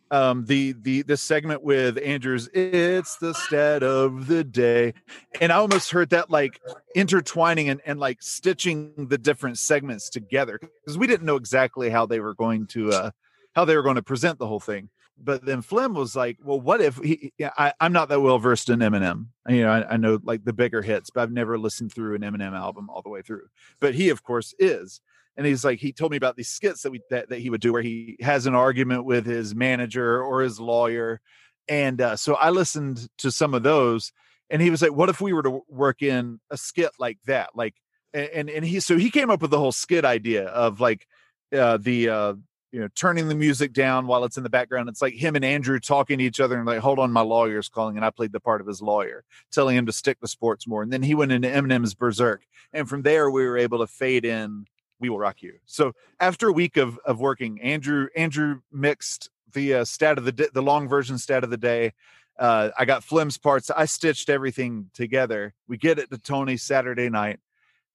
[0.10, 4.94] um the the this segment with Andrew's it's the stat of the day
[5.42, 6.62] and I almost heard that like
[6.96, 12.06] intertwining and, and like stitching the different segments together because we didn't know exactly how
[12.06, 13.12] they were going to uh
[13.54, 14.90] how they were going to present the whole thing
[15.22, 17.34] but then Flem was like, "Well, what if he?
[17.38, 19.28] Yeah, I, I'm not that well versed in Eminem.
[19.48, 22.22] You know, I, I, know like the bigger hits, but I've never listened through an
[22.22, 23.48] Eminem album all the way through.
[23.80, 25.02] But he, of course, is.
[25.36, 27.62] And he's like, he told me about these skits that we that, that he would
[27.62, 31.22] do where he has an argument with his manager or his lawyer,
[31.68, 34.12] and uh, so I listened to some of those,
[34.50, 37.50] and he was like, "What if we were to work in a skit like that?"
[37.56, 37.76] Like,
[38.14, 41.08] and and he so he came up with the whole skit idea of like
[41.56, 42.34] uh, the uh,
[42.72, 44.90] you know, turning the music down while it's in the background.
[44.90, 47.70] It's like him and Andrew talking to each other and like, hold on, my lawyer's
[47.70, 47.96] calling.
[47.96, 50.84] And I played the part of his lawyer, telling him to stick to sports more.
[50.84, 52.44] And then he went into Eminem's Berserk.
[52.74, 54.66] And from there, we were able to fade in
[55.00, 55.54] We Will Rock You.
[55.66, 60.34] So after a week of, of working, Andrew, Andrew mixed the uh, stat of the,
[60.34, 61.94] di- the long version stat of the day.
[62.38, 63.72] Uh, I got Flem's parts.
[63.72, 65.54] I stitched everything together.
[65.68, 67.40] We get it to Tony Saturday night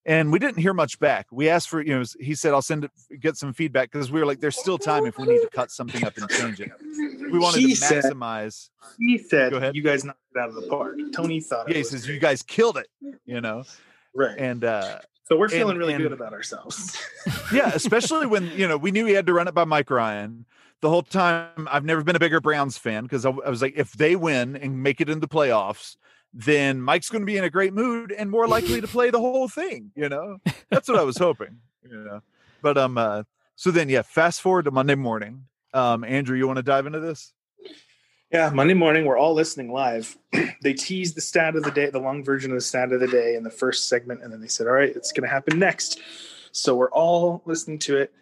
[0.05, 1.27] and we didn't hear much back.
[1.31, 4.19] We asked for, you know, he said, I'll send it, get some feedback because we
[4.21, 6.71] were like, there's still time if we need to cut something up and change it.
[7.31, 8.69] We wanted He to said- maximize.
[8.99, 9.75] He said, Go ahead.
[9.77, 11.69] "You guys knocked it out of the park." Tony thought.
[11.69, 12.15] Yeah, it he says, great.
[12.15, 12.89] you guys killed it,
[13.25, 13.63] you know,
[14.15, 14.37] right.
[14.39, 17.01] and, uh, so we're and- feeling really and- good about ourselves.
[17.53, 20.45] yeah, especially when, you know, we knew we had to run it by Mike Ryan.
[20.81, 23.75] The whole time, I've never been a bigger Browns fan because I, I was like,
[23.77, 25.97] if they win and make it into the playoffs,
[26.35, 29.21] then Mike's going to be in a great mood and more likely to play the
[29.21, 29.91] whole thing.
[29.95, 30.39] You know,
[30.71, 31.59] that's what I was hoping.
[31.85, 32.23] You know,
[32.63, 33.25] but um, uh,
[33.57, 35.47] so then yeah, fast forward to Monday morning.
[35.75, 37.35] Um, Andrew, you want to dive into this?
[38.33, 40.17] Yeah, Monday morning, we're all listening live.
[40.63, 43.09] they teased the stat of the day, the long version of the stat of the
[43.09, 45.59] day in the first segment, and then they said, All right, it's going to happen
[45.59, 46.01] next.
[46.53, 48.13] So we're all listening to it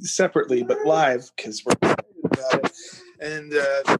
[0.00, 2.72] separately, but live because we're excited about it.
[3.20, 3.96] And uh,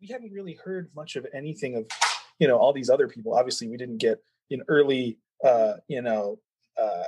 [0.00, 1.86] we hadn't really heard much of anything of,
[2.38, 3.34] you know, all these other people.
[3.34, 6.38] Obviously, we didn't get an early, uh, you know,
[6.80, 7.04] uh,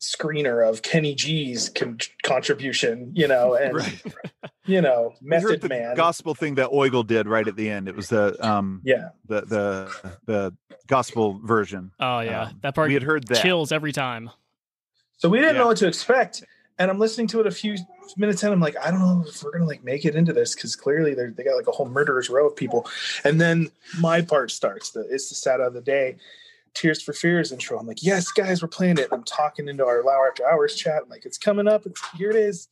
[0.00, 3.76] screener of Kenny G's con- contribution, you know, and
[4.66, 5.96] you know, We heard Method the Man.
[5.96, 7.88] gospel thing that Oigle did right at the end.
[7.88, 11.90] It was the um yeah, the the the gospel version.
[11.98, 13.42] Oh yeah, Um, that part we had heard that.
[13.42, 14.30] chills every time.
[15.16, 15.62] so we didn't Yeah.
[15.62, 16.44] know what to expect,
[16.78, 17.76] and I'm listening to it a few
[18.16, 18.52] minutes in.
[18.52, 21.14] I'm like, I don't know if we're gonna like make it into this because clearly
[21.14, 22.88] they they got like a whole murderers row of people,
[23.24, 24.90] and then my part starts.
[24.90, 26.16] The it's the stat of the day.
[26.74, 27.78] Tears for Fears intro.
[27.78, 29.08] I'm like, yes, guys, we're playing it.
[29.10, 31.02] I'm talking into our hour After Hours chat.
[31.02, 31.86] I'm like, it's coming up.
[31.86, 32.30] It's here.
[32.30, 32.68] It is.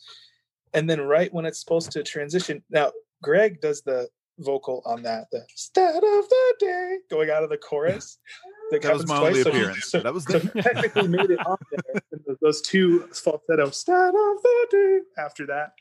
[0.74, 2.92] And then right when it's supposed to transition, now
[3.22, 7.56] Greg does the vocal on that, the stat of the day going out of the
[7.56, 8.18] chorus.
[8.70, 9.90] That was my only so appearance.
[9.90, 12.02] so- that was the he technically made it on there.
[12.40, 15.72] Those two falsetto stat of the day after that.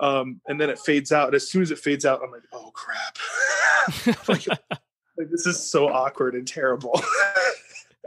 [0.00, 1.28] Um, and then it fades out.
[1.28, 3.18] And as soon as it fades out, I'm like, oh crap.
[4.28, 7.00] like, like, this is so awkward and terrible.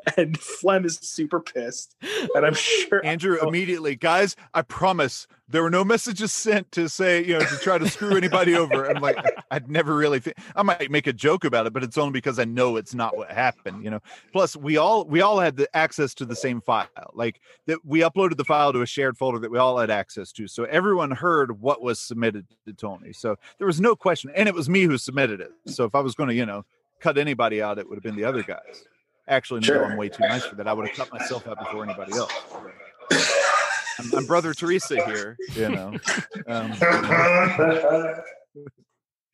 [0.18, 1.96] and Flem is super pissed.
[2.34, 7.24] And I'm sure Andrew immediately, guys, I promise there were no messages sent to say,
[7.24, 8.90] you know, to try to screw anybody over.
[8.90, 9.18] I'm like,
[9.52, 12.40] I'd never really think I might make a joke about it, but it's only because
[12.40, 14.00] I know it's not what happened, you know.
[14.32, 16.88] Plus, we all we all had the access to the same file.
[17.14, 20.32] Like that we uploaded the file to a shared folder that we all had access
[20.34, 20.48] to.
[20.48, 23.14] So everyone heard what was submitted to Tony.
[23.14, 24.32] So there was no question.
[24.36, 25.52] And it was me who submitted it.
[25.68, 26.66] So if I was going to, you know,
[27.00, 28.84] cut anybody out, it would have been the other guys.
[29.28, 29.86] Actually, no, Sure.
[29.86, 30.68] I'm way too nice for that.
[30.68, 32.32] I would have cut myself out before anybody else.
[34.00, 35.96] I'm, I'm brother Teresa here, you know.
[36.48, 36.74] Um,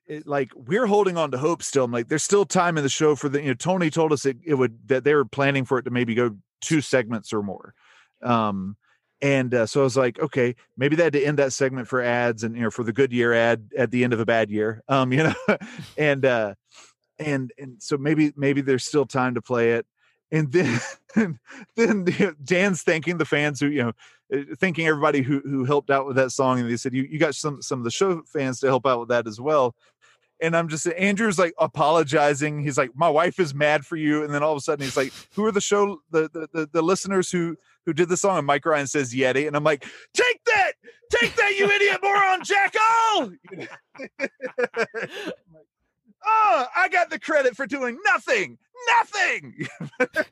[0.08, 1.86] it, like we're holding on to hope still.
[1.86, 3.42] I'm like, there's still time in the show for the.
[3.42, 5.92] You know, Tony told us it, it would that they were planning for it to
[5.92, 7.74] maybe go two segments or more.
[8.22, 8.78] Um,
[9.22, 12.02] and uh, so I was like, okay, maybe they had to end that segment for
[12.02, 14.50] ads and you know for the good year ad at the end of a bad
[14.50, 14.84] year.
[14.88, 15.36] Um, you know,
[15.98, 16.56] and uh,
[17.22, 19.86] and and so maybe maybe there's still time to play it.
[20.32, 20.80] And then
[21.76, 23.92] then you know, Dan's thanking the fans who you know
[24.34, 27.20] uh, thanking everybody who who helped out with that song, and they said you you
[27.20, 29.76] got some some of the show fans to help out with that as well.
[30.42, 32.64] And I'm just Andrew's like apologizing.
[32.64, 34.98] He's like, my wife is mad for you, and then all of a sudden he's
[34.98, 37.56] like, who are the show the the the, the listeners who
[37.86, 38.38] who did the song?
[38.40, 40.72] And Mike Ryan says Yeti, and I'm like, take that,
[41.12, 43.34] take that, you idiot moron, jackal!
[46.26, 48.58] oh, I got the credit for doing nothing,
[48.98, 49.68] nothing.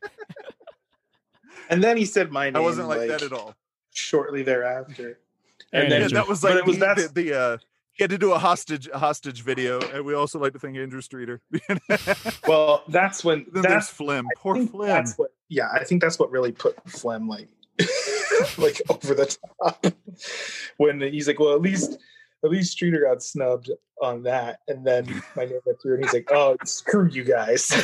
[1.69, 2.55] and then he said my name.
[2.55, 3.55] I wasn't like, that at all.
[3.93, 5.19] Shortly thereafter.
[5.71, 7.57] And then Yeah, that was But like it was the, that's- the, the uh
[7.99, 10.77] he had to do a hostage a hostage video, and we also like to thank
[10.77, 11.41] Andrew Streeter.
[12.47, 14.87] well, that's when there's that's Flem, I poor Flem.
[14.87, 17.49] That's what yeah, I think that's what really put Flem like
[18.57, 19.85] like over the top
[20.77, 21.97] when he's like, well, at least
[22.43, 23.71] at least Streeter got snubbed
[24.01, 27.71] on that, and then my name went through, and he's like, oh, screw you guys.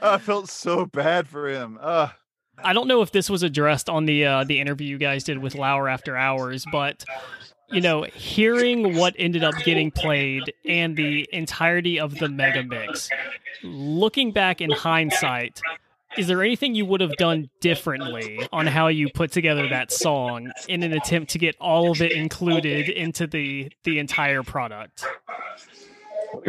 [0.00, 1.78] I felt so bad for him.
[1.80, 2.08] Uh,
[2.58, 5.38] I don't know if this was addressed on the uh, the interview you guys did
[5.38, 7.04] with Lauer after hours, but
[7.70, 13.08] you know, hearing what ended up getting played and the entirety of the mega mix,
[13.62, 15.60] looking back in hindsight,
[16.16, 20.50] is there anything you would have done differently on how you put together that song
[20.68, 25.04] in an attempt to get all of it included into the the entire product?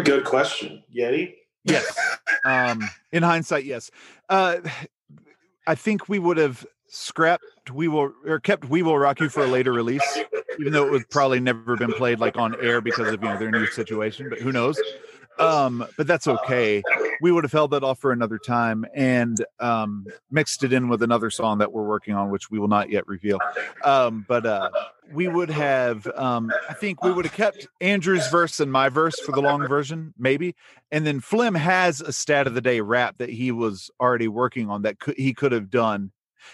[0.04, 1.36] Good question, Yeti.
[1.64, 1.98] Yes.
[2.46, 3.92] um, in hindsight, yes.
[4.30, 4.58] Uh,
[5.66, 9.44] I think we would have scrapped we will or kept we will rock you for
[9.44, 10.20] a later release
[10.60, 13.36] even though it would probably never been played like on air because of you know
[13.40, 14.80] their new situation but who knows
[15.40, 16.82] um but that's okay.
[17.22, 21.04] We would have held that off for another time and um mixed it in with
[21.04, 23.40] another song that we're working on which we will not yet reveal.
[23.84, 24.70] Um but uh
[25.12, 29.20] we would have um i think we would have kept andrew's verse and my verse
[29.20, 30.56] for the long version maybe.
[30.92, 34.70] And then Flem has a stat of the day rap that he was already working
[34.70, 36.12] on that could, he could have done.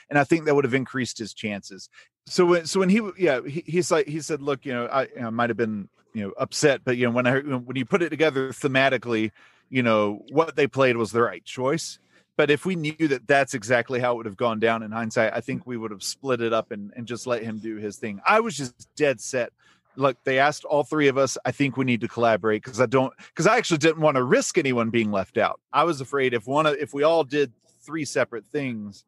[0.09, 1.89] And I think that would have increased his chances.
[2.25, 5.07] So when so when he yeah he, he's like he said, look, you know, I,
[5.19, 8.01] I might have been you know upset, but you know when I when you put
[8.01, 9.31] it together thematically,
[9.69, 11.99] you know what they played was the right choice.
[12.35, 15.33] But if we knew that that's exactly how it would have gone down in hindsight,
[15.33, 17.97] I think we would have split it up and, and just let him do his
[17.97, 18.21] thing.
[18.25, 19.51] I was just dead set.
[19.97, 21.37] Look, they asked all three of us.
[21.43, 24.23] I think we need to collaborate because I don't because I actually didn't want to
[24.23, 25.59] risk anyone being left out.
[25.73, 27.51] I was afraid if one of if we all did
[27.81, 29.03] three separate things,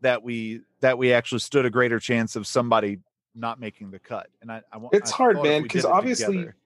[0.00, 2.98] that we that we actually stood a greater chance of somebody
[3.34, 4.28] not making the cut.
[4.42, 6.56] And I, I want it's I hard, man, because obviously together,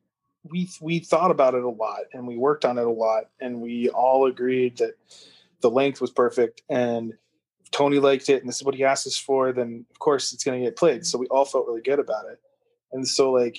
[0.44, 3.60] we we thought about it a lot and we worked on it a lot and
[3.60, 4.94] we all agreed that
[5.60, 7.14] the length was perfect and
[7.70, 10.44] Tony liked it and this is what he asked us for, then of course it's
[10.44, 11.06] gonna get played.
[11.06, 12.38] So we all felt really good about it.
[12.92, 13.58] And so like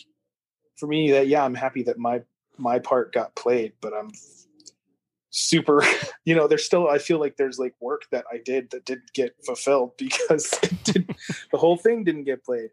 [0.77, 2.21] for me that yeah, I'm happy that my
[2.57, 4.11] my part got played, but I'm
[5.35, 5.83] super
[6.25, 9.11] you know there's still i feel like there's like work that i did that didn't
[9.13, 10.49] get fulfilled because
[10.85, 11.13] did,
[11.51, 12.69] the whole thing didn't get played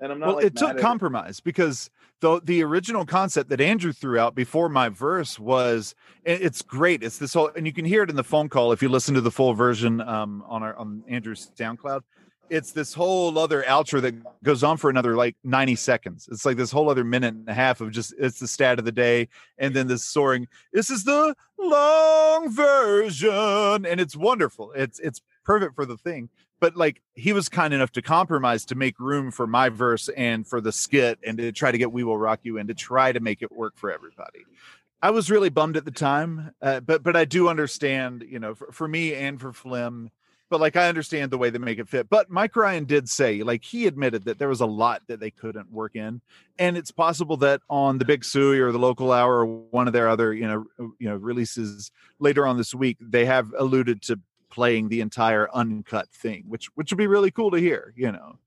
[0.00, 1.44] and i'm not well like, it took compromise it.
[1.44, 1.90] because
[2.20, 5.94] the the original concept that andrew threw out before my verse was
[6.24, 8.82] it's great it's this whole and you can hear it in the phone call if
[8.82, 12.02] you listen to the full version um on our on andrew's soundcloud
[12.50, 16.28] it's this whole other outro that goes on for another like 90 seconds.
[16.30, 18.84] It's like this whole other minute and a half of just it's the stat of
[18.84, 20.48] the day, and then this soaring.
[20.72, 24.72] This is the long version, and it's wonderful.
[24.72, 26.28] It's it's perfect for the thing.
[26.60, 30.46] But like he was kind enough to compromise to make room for my verse and
[30.46, 33.12] for the skit and to try to get "We Will Rock You" and to try
[33.12, 34.44] to make it work for everybody.
[35.02, 38.54] I was really bummed at the time, uh, but but I do understand, you know,
[38.54, 40.10] for, for me and for Flem,
[40.50, 42.10] but like I understand the way they make it fit.
[42.10, 45.30] But Mike Ryan did say, like he admitted that there was a lot that they
[45.30, 46.20] couldn't work in,
[46.58, 49.94] and it's possible that on the Big Suey or the Local Hour or one of
[49.94, 50.66] their other you know
[50.98, 54.20] you know releases later on this week, they have alluded to
[54.50, 57.92] playing the entire uncut thing, which which would be really cool to hear.
[57.96, 58.38] You know,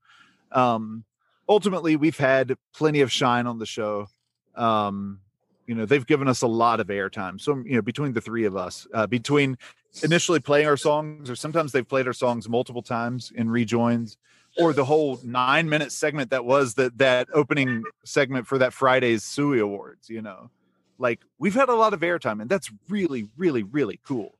[0.52, 1.04] um,
[1.48, 4.08] ultimately we've had plenty of shine on the show.
[4.54, 5.20] Um,
[5.66, 8.44] you know they've given us a lot of airtime so you know between the three
[8.44, 9.56] of us uh, between
[10.02, 14.16] initially playing our songs or sometimes they've played our songs multiple times in rejoins
[14.58, 19.22] or the whole nine minute segment that was that that opening segment for that friday's
[19.22, 20.50] Suey awards you know
[20.98, 24.34] like we've had a lot of airtime and that's really really really cool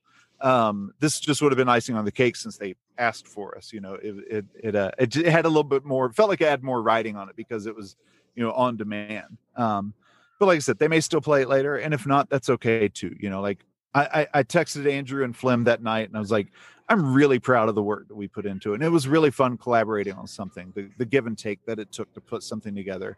[0.45, 3.73] um this just would have been icing on the cake since they asked for us
[3.73, 6.49] you know it it it, uh, it, had a little bit more felt like it
[6.49, 7.97] had more writing on it because it was
[8.37, 9.93] you know on demand um
[10.39, 12.89] but like I said, they may still play it later, and if not, that's okay
[12.89, 13.17] too.
[13.19, 13.65] You know, like
[13.95, 16.49] I, I, I texted Andrew and Flem that night, and I was like,
[16.89, 19.31] I'm really proud of the work that we put into it, and it was really
[19.31, 20.73] fun collaborating on something.
[20.75, 23.17] The the give and take that it took to put something together,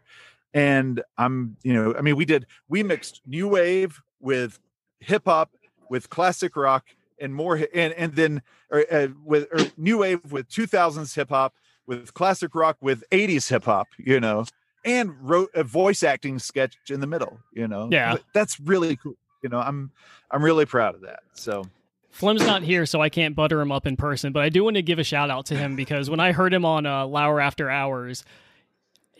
[0.53, 4.59] and I'm you know, I mean, we did we mixed new wave with
[4.99, 5.51] hip hop
[5.89, 6.85] with classic rock
[7.19, 8.41] and more, and and then
[8.71, 11.53] or, uh, with or new wave with 2000s hip hop
[11.85, 14.45] with classic rock with 80s hip hop, you know
[14.85, 17.89] and wrote a voice acting sketch in the middle you know?
[17.91, 18.15] Yeah.
[18.33, 19.91] That's really cool you know i'm
[20.31, 21.63] i'm really proud of that so.
[22.09, 24.75] Flem's not here, so I can't butter him up in person, but I do want
[24.75, 27.39] to give a shout out to him because when I heard him on uh, Lauer
[27.39, 28.23] After Hours,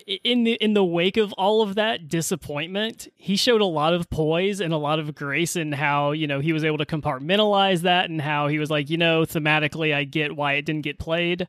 [0.05, 4.09] in the in the wake of all of that disappointment, he showed a lot of
[4.09, 7.81] poise and a lot of grace in how you know he was able to compartmentalize
[7.81, 10.99] that and how he was like, you know, thematically, I get why it didn't get
[10.99, 11.47] played.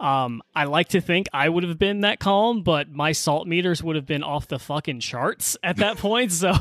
[0.00, 3.82] Um, I like to think I would have been that calm, but my salt meters
[3.82, 6.32] would have been off the fucking charts at that point.
[6.32, 6.52] So,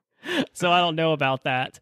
[0.52, 1.80] so I don't know about that.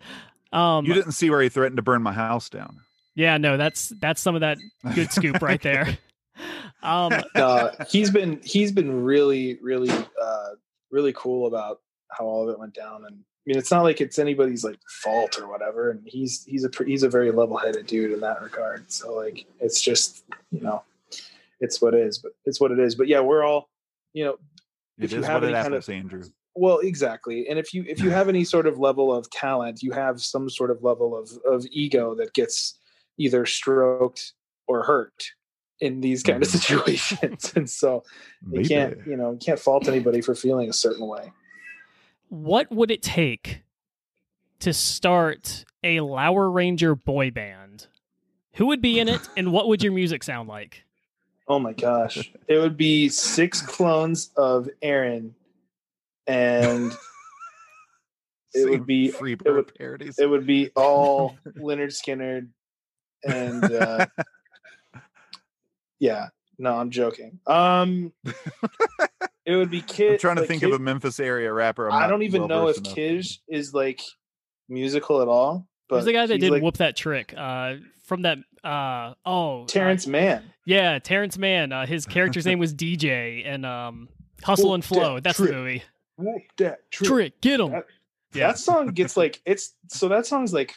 [0.53, 2.81] Um, You didn't see where he threatened to burn my house down.
[3.15, 4.59] yeah, no, that's that's some of that
[4.95, 5.99] good scoop right there.
[6.83, 10.51] Um, uh, he's been he's been really really uh
[10.91, 11.81] really cool about
[12.11, 14.79] how all of it went down and i mean it's not like it's anybody's like
[15.03, 18.91] fault or whatever and he's he's a he's a very level-headed dude in that regard
[18.91, 20.83] so like it's just you know
[21.61, 23.69] it's what it is but it's what it is but yeah we're all
[24.13, 24.37] you know
[24.99, 26.23] It If you have what it any kind happens, of- Andrew.
[26.57, 29.93] well exactly and if you if you have any sort of level of talent you
[29.93, 32.79] have some sort of level of of ego that gets
[33.19, 34.33] either stroked
[34.67, 35.25] or hurt
[35.81, 36.59] in these kind of Mhm.
[36.59, 38.05] situations and so
[38.51, 41.33] you can't you know you can't fault anybody for feeling a certain way
[42.29, 43.63] what would it take
[44.61, 47.87] to start a Lower Ranger boy band?
[48.55, 50.85] Who would be in it, and what would your music sound like?
[51.49, 55.35] oh my gosh it would be six clones of aaron
[56.29, 56.93] and
[58.55, 60.19] it would be- free it would- parodies.
[60.21, 62.49] it would be all Lynyrd Skynyrd
[63.25, 64.07] and uh
[66.01, 66.29] yeah
[66.59, 68.13] no i'm joking um
[69.47, 71.91] it would be kid I'm trying to like, think Kid- of a Memphis area rapper.
[71.91, 72.97] I'm i don't even know if well-versed enough.
[72.97, 74.01] Kij is like
[74.69, 77.35] musical at all but Who's the guy that did like, whoop that trick?
[77.37, 77.75] Uh,
[78.05, 78.39] from that.
[78.63, 81.73] Uh, oh, uh, terrence mann yeah, Terrence Mann.
[81.73, 84.09] Uh, his character's name was DJ, and um,
[84.45, 85.15] Hustle Whoop and Flow.
[85.17, 85.51] that That's trick.
[85.51, 85.83] the movie.
[86.17, 87.09] whoop that trick.
[87.09, 87.73] Trick, get him.
[87.73, 87.87] That-
[88.33, 88.47] Yeah.
[88.49, 90.77] that song gets like it's so that song's like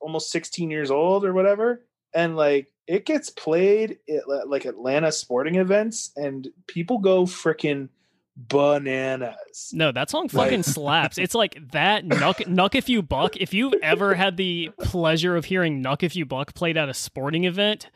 [0.00, 5.56] almost 16 years old or whatever and like it gets played at like atlanta sporting
[5.56, 7.88] events and people go freaking
[8.36, 11.16] bananas No, that song Like- fucking slaps.
[11.18, 13.36] It's like that Knuck Knuck if you buck.
[13.36, 16.94] If you've ever had the pleasure of hearing Knuck if you buck played at a
[16.94, 17.90] sporting event,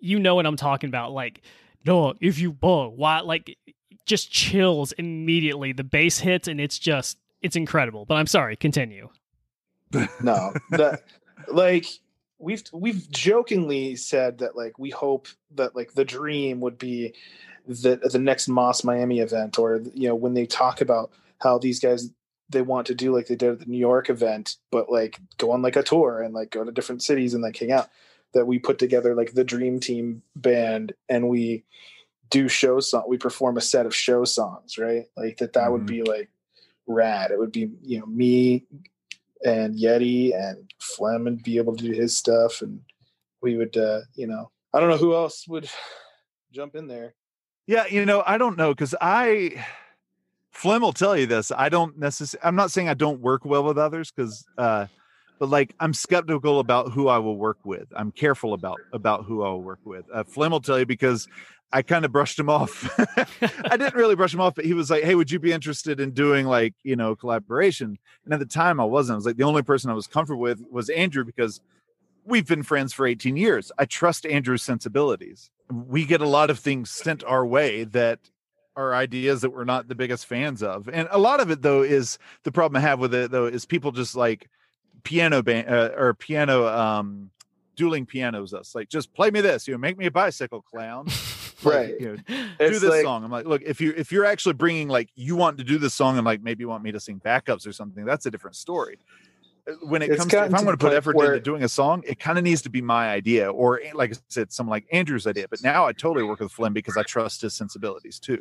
[0.00, 1.12] you know what I'm talking about.
[1.12, 1.42] Like
[1.86, 3.20] Knuck if you buck, why?
[3.20, 3.56] Like
[4.06, 5.72] just chills immediately.
[5.72, 8.04] The bass hits and it's just it's incredible.
[8.06, 9.08] But I'm sorry, continue.
[10.20, 11.02] no that
[11.46, 11.86] like
[12.38, 17.14] we've we've jokingly said that like we hope that like the dream would be
[17.66, 21.10] the the next Moss Miami event or you know when they talk about
[21.40, 22.10] how these guys
[22.48, 25.50] they want to do like they did at the New York event but like go
[25.50, 27.88] on like a tour and like go to different cities and like hang out
[28.34, 31.64] that we put together like the dream team band and we
[32.30, 35.82] do show song we perform a set of show songs right like that that would
[35.82, 35.86] Mhm.
[35.86, 36.28] be like
[36.86, 38.64] rad it would be you know me
[39.44, 42.80] and Yeti and Flem would be able to do his stuff, and
[43.42, 45.68] we would, uh, you know, I don't know who else would
[46.52, 47.14] jump in there.
[47.66, 49.64] Yeah, you know, I don't know because I,
[50.52, 51.52] Flem will tell you this.
[51.52, 52.46] I don't necessarily.
[52.46, 54.86] I'm not saying I don't work well with others because, uh,
[55.38, 57.86] but like I'm skeptical about who I will work with.
[57.94, 60.04] I'm careful about about who I will work with.
[60.12, 61.28] Uh, Flem will tell you because
[61.72, 62.88] I kind of brushed him off.
[63.64, 66.00] I didn't really brush him off, but he was like, "Hey, would you be interested
[66.00, 69.14] in doing like you know collaboration?" And at the time, I wasn't.
[69.14, 71.60] I was like, the only person I was comfortable with was Andrew because
[72.24, 73.70] we've been friends for 18 years.
[73.78, 75.50] I trust Andrew's sensibilities.
[75.70, 78.20] We get a lot of things sent our way that
[78.76, 81.82] are ideas that we're not the biggest fans of, and a lot of it though
[81.82, 84.48] is the problem I have with it though is people just like
[85.02, 87.30] piano band uh, or piano um
[87.76, 91.06] dueling pianos us like just play me this you know make me a bicycle clown
[91.62, 91.94] Like, Right.
[92.00, 93.24] you know, do this like- song.
[93.24, 95.94] I'm like, look, if you if you're actually bringing like you want to do this
[95.94, 98.56] song and like maybe you want me to sing backups or something, that's a different
[98.56, 98.98] story.
[99.66, 101.68] Uh, When it comes to if I'm going to put effort where- into doing a
[101.68, 104.72] song, it kind of needs to be my idea, or eh, like I said, someone
[104.72, 105.46] like Andrew's idea.
[105.48, 108.38] But now I totally work with Flynn because I trust his sensibilities too.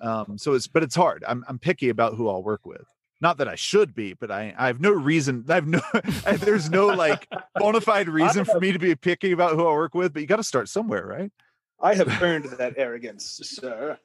[0.00, 1.22] Um, so it's but it's hard.
[1.28, 2.86] I'm I'm picky about who I'll work with.
[3.20, 5.44] Not that I should be, but I I have no reason.
[5.48, 5.80] I have no.
[6.38, 9.94] there's no like bona fide reason for me to be picky about who I work
[9.94, 10.12] with.
[10.14, 11.30] But you got to start somewhere, right?
[11.82, 13.98] I have earned that arrogance, sir.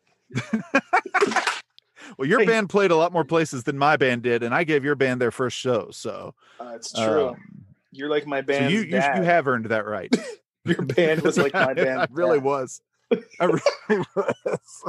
[2.17, 4.85] Well, your band played a lot more places than my band did, and I gave
[4.85, 5.89] your band their first show.
[5.91, 7.29] So Uh, it's true.
[7.29, 7.37] um,
[7.91, 8.71] You're like my so band.
[8.71, 10.13] you, you you have earned that right.
[10.65, 12.07] your band was like my I band.
[12.11, 12.79] really was.
[13.39, 14.83] I really was.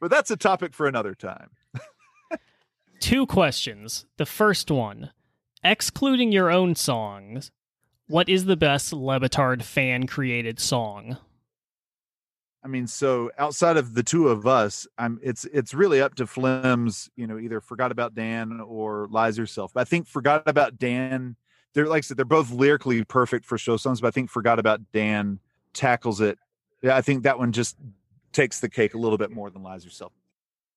[0.00, 1.50] but that's a topic for another time.
[3.04, 4.06] Two questions.
[4.16, 5.10] The first one,
[5.62, 7.50] excluding your own songs,
[8.06, 11.18] what is the best Le Batard fan created song?
[12.62, 16.26] I mean, so outside of the two of us, I'm it's it's really up to
[16.26, 19.74] Flem's, you know, either Forgot About Dan or Lies Yourself.
[19.74, 21.36] But I think Forgot About Dan,
[21.74, 24.58] they're like I said, they're both lyrically perfect for show songs, but I think Forgot
[24.58, 25.40] About Dan
[25.74, 26.38] tackles it.
[26.80, 27.76] Yeah, I think that one just
[28.32, 30.14] takes the cake a little bit more than Lies Yourself.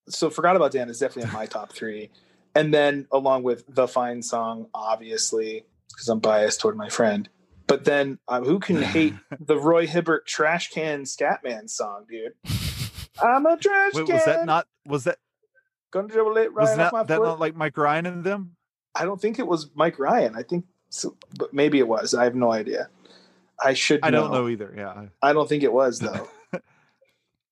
[0.09, 2.09] So forgot about Dan is definitely in my top three,
[2.55, 7.27] and then along with the fine song, obviously because I'm biased toward my friend.
[7.65, 12.33] But then um, who can hate the Roy Hibbert Trash Can Scatman song, dude?
[13.21, 14.15] I'm a trash Wait, can.
[14.15, 15.17] was that not was that
[15.91, 18.55] gonna dribble it right was off that that not like Mike Ryan and them?
[18.95, 20.35] I don't think it was Mike Ryan.
[20.35, 22.13] I think, so, but maybe it was.
[22.13, 22.89] I have no idea.
[23.63, 24.01] I should.
[24.03, 24.73] I don't know either.
[24.75, 25.07] Yeah.
[25.21, 26.27] I don't think it was though.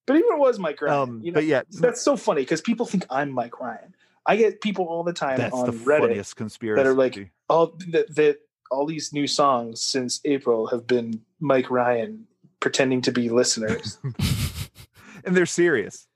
[0.05, 0.99] But even it was Mike Ryan.
[0.99, 3.95] Um, you know, but yeah, that's so funny because people think I'm Mike Ryan.
[4.25, 6.81] I get people all the time that's on the Reddit funniest conspiracy.
[6.81, 8.39] that are like, oh, that, that
[8.71, 12.25] all these new songs since April have been Mike Ryan
[12.59, 13.99] pretending to be listeners.
[15.25, 16.07] and they're serious.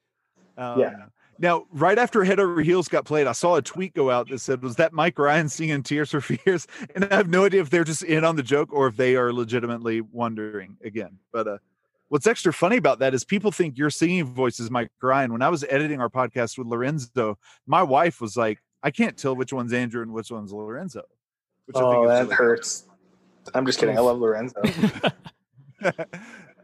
[0.58, 1.06] Um, Yeah.
[1.42, 4.40] Now, right after Head Over Heels got played, I saw a tweet go out that
[4.40, 7.70] said, "Was that Mike Ryan singing Tears for Fears?" And I have no idea if
[7.70, 11.18] they're just in on the joke or if they are legitimately wondering again.
[11.32, 11.58] But uh,
[12.10, 15.32] what's extra funny about that is people think your singing voice is Mike Ryan.
[15.32, 19.36] When I was editing our podcast with Lorenzo, my wife was like, "I can't tell
[19.36, 21.04] which one's Andrew and which one's Lorenzo."
[21.66, 22.88] Which oh, that really hurts.
[23.54, 23.98] I'm just kidding.
[23.98, 24.62] I love Lorenzo.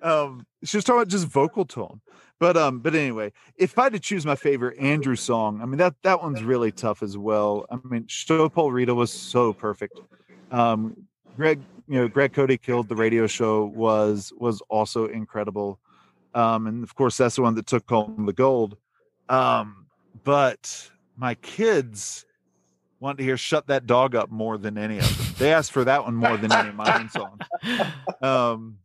[0.02, 2.02] um she was talking about just vocal tone
[2.40, 5.78] but um but anyway if i had to choose my favorite andrew song i mean
[5.78, 10.00] that that one's really tough as well i mean show paul rita was so perfect
[10.52, 10.96] um
[11.36, 15.80] greg you know Greg Cote killed the radio show was was also incredible
[16.34, 18.78] um and of course that's the one that took home the gold
[19.30, 19.86] um
[20.24, 22.26] but my kids
[23.00, 25.84] wanted to hear shut that dog up more than any of them they asked for
[25.84, 27.42] that one more than any of my songs
[28.22, 28.78] um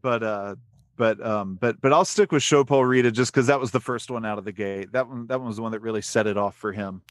[0.00, 0.54] but uh
[0.96, 3.80] but um but but I'll stick with Show Paul Rita just because that was the
[3.80, 4.92] first one out of the gate.
[4.92, 7.02] That one that one was the one that really set it off for him.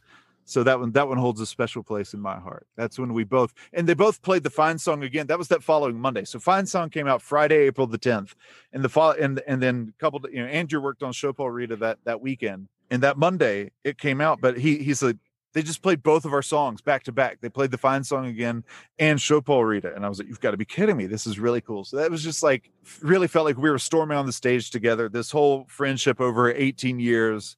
[0.45, 2.67] So that one that one holds a special place in my heart.
[2.75, 5.27] That's when we both and they both played the Fine song again.
[5.27, 6.25] That was that following Monday.
[6.25, 8.33] So Fine song came out Friday, April the 10th.
[8.73, 11.75] And the fall and and then coupled, you know, Andrew worked on Show Paul Rita
[11.77, 12.67] that that weekend.
[12.89, 15.17] And that Monday it came out, but he he's like
[15.53, 17.39] they just played both of our songs back to back.
[17.39, 18.63] They played the Fine song again
[18.99, 19.95] and Show Paul Rita.
[19.95, 21.05] And I was like, you've got to be kidding me.
[21.05, 21.83] This is really cool.
[21.83, 22.71] So that was just like,
[23.01, 25.09] really felt like we were storming on the stage together.
[25.09, 27.55] This whole friendship over 18 years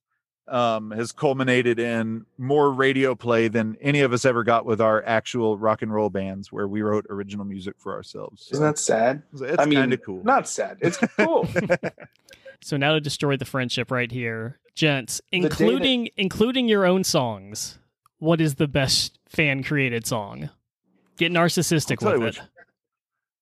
[0.48, 5.04] um, has culminated in more radio play than any of us ever got with our
[5.06, 8.46] actual rock and roll bands where we wrote original music for ourselves.
[8.46, 9.24] So Isn't that sad?
[9.34, 10.24] it's, it's I mean, kind of cool.
[10.24, 10.78] Not sad.
[10.82, 11.48] It's cool.
[12.62, 17.04] So now to destroy the friendship right here, gents, day that- including including your own
[17.04, 17.78] songs.
[18.18, 20.50] What is the best fan created song?
[21.18, 22.42] Get narcissistic with you it.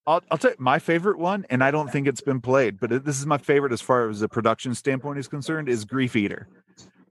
[0.05, 2.91] I'll, I'll tell you my favorite one, and I don't think it's been played, but
[2.91, 5.69] it, this is my favorite as far as the production standpoint is concerned.
[5.69, 6.47] Is Grief Eater.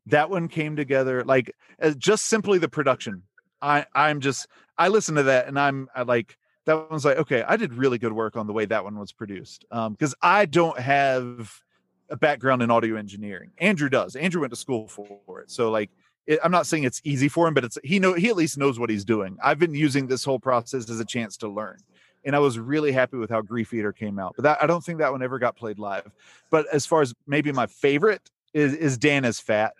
[0.07, 1.55] That one came together like
[1.96, 3.22] just simply the production.
[3.61, 7.42] I I'm just I listen to that and I'm I like that one's like okay
[7.46, 10.46] I did really good work on the way that one was produced um because I
[10.46, 11.62] don't have
[12.11, 13.53] a background in audio engineering.
[13.59, 14.16] Andrew does.
[14.16, 15.90] Andrew went to school for it, so like
[16.26, 18.59] it, I'm not saying it's easy for him, but it's he know he at least
[18.59, 19.36] knows what he's doing.
[19.42, 21.78] I've been using this whole process as a chance to learn,
[22.24, 24.34] and I was really happy with how Grief Eater came out.
[24.36, 26.11] But that I don't think that one ever got played live.
[26.50, 29.74] But as far as maybe my favorite is is Dan is Fat,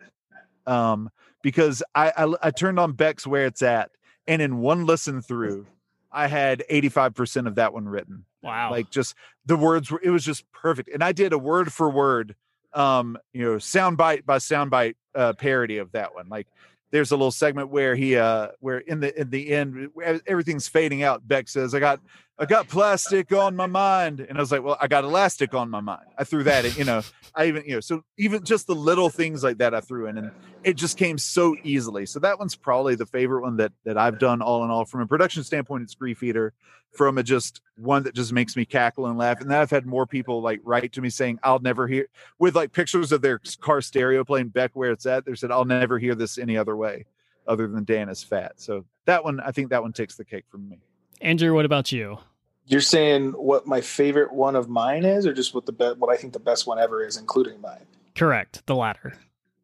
[0.67, 1.11] um,
[1.43, 3.91] because I, I I turned on Beck's Where It's At,
[4.27, 5.67] and in one listen through,
[6.11, 8.25] I had 85 percent of that one written.
[8.43, 8.73] Wow.
[8.73, 9.15] like just
[9.47, 12.35] the words were it was just perfect and i did a word for word
[12.75, 16.29] um you know soundbite by soundbite uh parody of that one.
[16.29, 16.49] Like
[16.91, 19.91] there's a little segment where he uh where in the in the end
[20.27, 22.01] everything's fading out beck says i got
[22.43, 25.71] i got plastic on my mind and i was like well i got elastic on
[25.71, 27.01] my mind i threw that in you know
[27.35, 30.19] i even you know so even just the little things like that i threw in
[30.19, 30.31] and
[30.65, 34.19] it just came so easily so that one's probably the favorite one that that i've
[34.19, 36.53] done all in all from a production standpoint it's grief eater
[36.93, 39.41] from a just one that just makes me cackle and laugh.
[39.41, 42.07] And then I've had more people like write to me saying, I'll never hear
[42.39, 45.25] with like pictures of their car stereo playing Beck where it's at.
[45.25, 47.07] They said, I'll never hear this any other way
[47.47, 48.53] other than Dan is fat.
[48.57, 50.79] So that one, I think that one takes the cake from me.
[51.21, 52.19] Andrew, what about you?
[52.67, 56.13] You're saying what my favorite one of mine is, or just what the be- what
[56.13, 57.87] I think the best one ever is, including mine.
[58.15, 58.65] Correct.
[58.67, 59.15] The latter.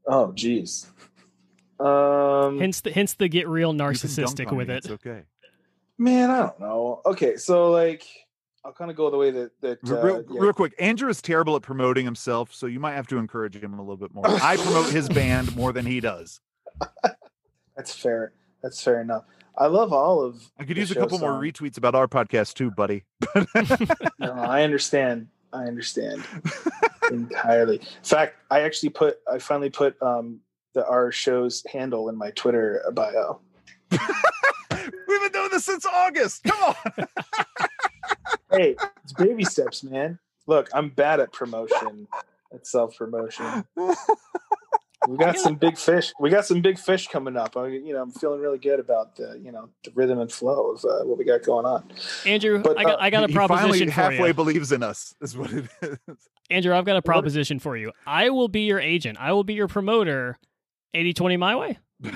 [0.07, 0.87] Oh, jeez.
[1.81, 4.79] Um, Hence the hence the get real You can dunk narcissistic with me, it.
[4.79, 5.23] It's okay.
[5.97, 7.03] man, I don't know.
[7.07, 8.05] Okay, so like,
[8.65, 10.41] I'll kind of go the way that that uh, real, yeah.
[10.41, 13.75] real quick, Andrew is terrible at promoting himself, so you might have to encourage him
[13.75, 14.27] a little bit more.
[14.43, 16.41] I promote his band more than he does.
[17.77, 18.33] That's fair.
[18.61, 19.25] That's fair enough.
[19.59, 20.51] I love all of.
[20.59, 23.05] I could use a couple more retweets about our podcast too, buddy.
[24.21, 25.29] No, I understand.
[25.53, 26.23] I understand
[27.11, 27.77] entirely.
[27.77, 29.19] In fact, I actually put.
[29.31, 30.41] I finally put um
[30.75, 33.41] the our show's handle in my Twitter bio.
[33.91, 34.01] We've
[35.23, 36.45] been doing this since August.
[36.45, 37.07] Come on.
[38.51, 40.19] Hey, it's baby steps, man.
[40.47, 42.09] Look, I'm bad at promotion,
[42.53, 43.65] at self promotion.
[45.07, 46.13] We got some big fish.
[46.19, 47.57] We got some big fish coming up.
[47.57, 50.73] I, you know, I'm feeling really good about the, you know, the rhythm and flow
[50.73, 51.93] of uh, what we got going on.
[52.27, 53.65] Andrew, But, I got uh, I got a proposition.
[53.65, 54.35] He finally for halfway you.
[54.35, 55.15] believes in us.
[55.21, 55.99] Is what it is.
[56.51, 57.93] Andrew, I've got a proposition for you.
[58.07, 59.19] I will be your agent.
[59.21, 60.39] I will be your promoter.
[60.95, 61.79] 80-20 my way.
[62.05, 62.11] Eh,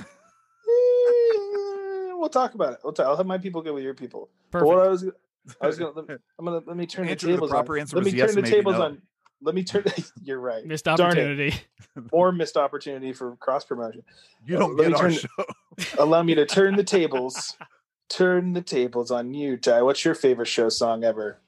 [2.14, 2.78] we'll talk about it.
[2.82, 4.30] We'll talk, I'll have my people go with your people.
[4.50, 4.76] But Perfect.
[4.76, 5.04] what I was,
[5.60, 5.92] I was gonna.
[6.38, 7.80] I'm gonna let me turn Andrew, the the proper on.
[7.80, 8.82] answer let was me yes, turn the maybe tables no.
[8.82, 9.02] on.
[9.42, 9.84] Let me turn.
[10.22, 10.64] You're right.
[10.64, 11.54] Missed opportunity.
[12.12, 14.02] More missed opportunity for cross promotion.
[14.46, 15.98] You Uh, don't let get me our turn- show.
[16.02, 17.56] Allow me to turn the tables.
[18.08, 19.82] Turn the tables on you, Ty.
[19.82, 21.38] What's your favorite show song ever?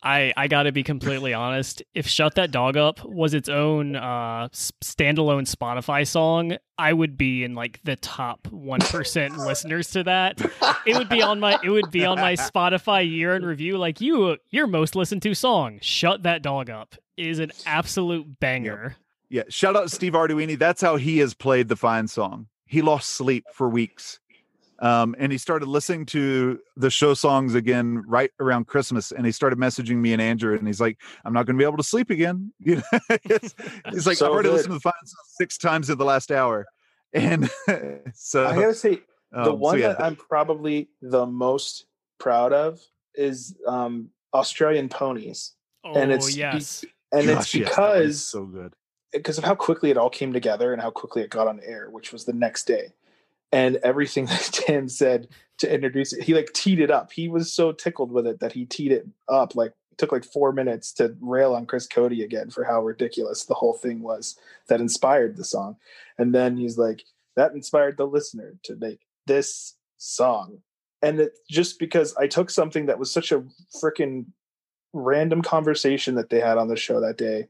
[0.00, 1.82] I I got to be completely honest.
[1.92, 7.42] If "Shut That Dog Up" was its own uh, standalone Spotify song, I would be
[7.42, 10.40] in like the top one percent listeners to that.
[10.86, 13.76] It would be on my it would be on my Spotify year in review.
[13.76, 18.96] Like you, your most listened to song, "Shut That Dog Up," is an absolute banger.
[19.28, 20.58] Yeah, shout out to Steve Arduini.
[20.58, 22.46] That's how he has played the fine song.
[22.66, 24.20] He lost sleep for weeks.
[24.80, 29.10] Um, and he started listening to the show songs again right around Christmas.
[29.10, 31.66] And he started messaging me and Andrew, and he's like, I'm not going to be
[31.66, 32.52] able to sleep again.
[32.60, 32.82] You know,
[33.24, 33.54] it's-
[33.90, 34.54] he's like, So I've already good.
[34.54, 36.64] listened to the fine song six times in the last hour.
[37.14, 37.50] And
[38.14, 39.00] so, I gotta say,
[39.32, 41.86] the um, so one yeah, that I'm probably the most
[42.20, 42.80] proud of
[43.14, 45.54] is um, Australian ponies,
[45.84, 48.74] Oh And it's- yes, and gosh, it's yes, because so good.
[49.12, 51.88] because of how quickly it all came together and how quickly it got on air,
[51.90, 52.92] which was the next day.
[53.50, 55.28] And everything that Tim said
[55.58, 57.12] to introduce it, he like teed it up.
[57.12, 59.54] He was so tickled with it that he teed it up.
[59.54, 63.54] Like took like four minutes to rail on Chris Cote again for how ridiculous the
[63.54, 64.38] whole thing was
[64.68, 65.76] that inspired the song.
[66.16, 67.02] And then he's like,
[67.36, 70.58] that inspired the listener to make this song.
[71.02, 73.44] And it just because I took something that was such a
[73.82, 74.26] freaking
[74.92, 77.48] random conversation that they had on the show that day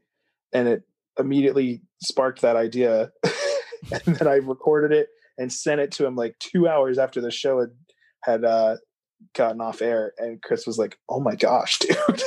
[0.53, 0.83] and it
[1.17, 3.11] immediately sparked that idea.
[4.05, 7.31] and then I recorded it and sent it to him like two hours after the
[7.31, 7.69] show had
[8.23, 8.75] had uh,
[9.33, 10.13] gotten off air.
[10.17, 12.23] And Chris was like, "Oh my gosh, dude!"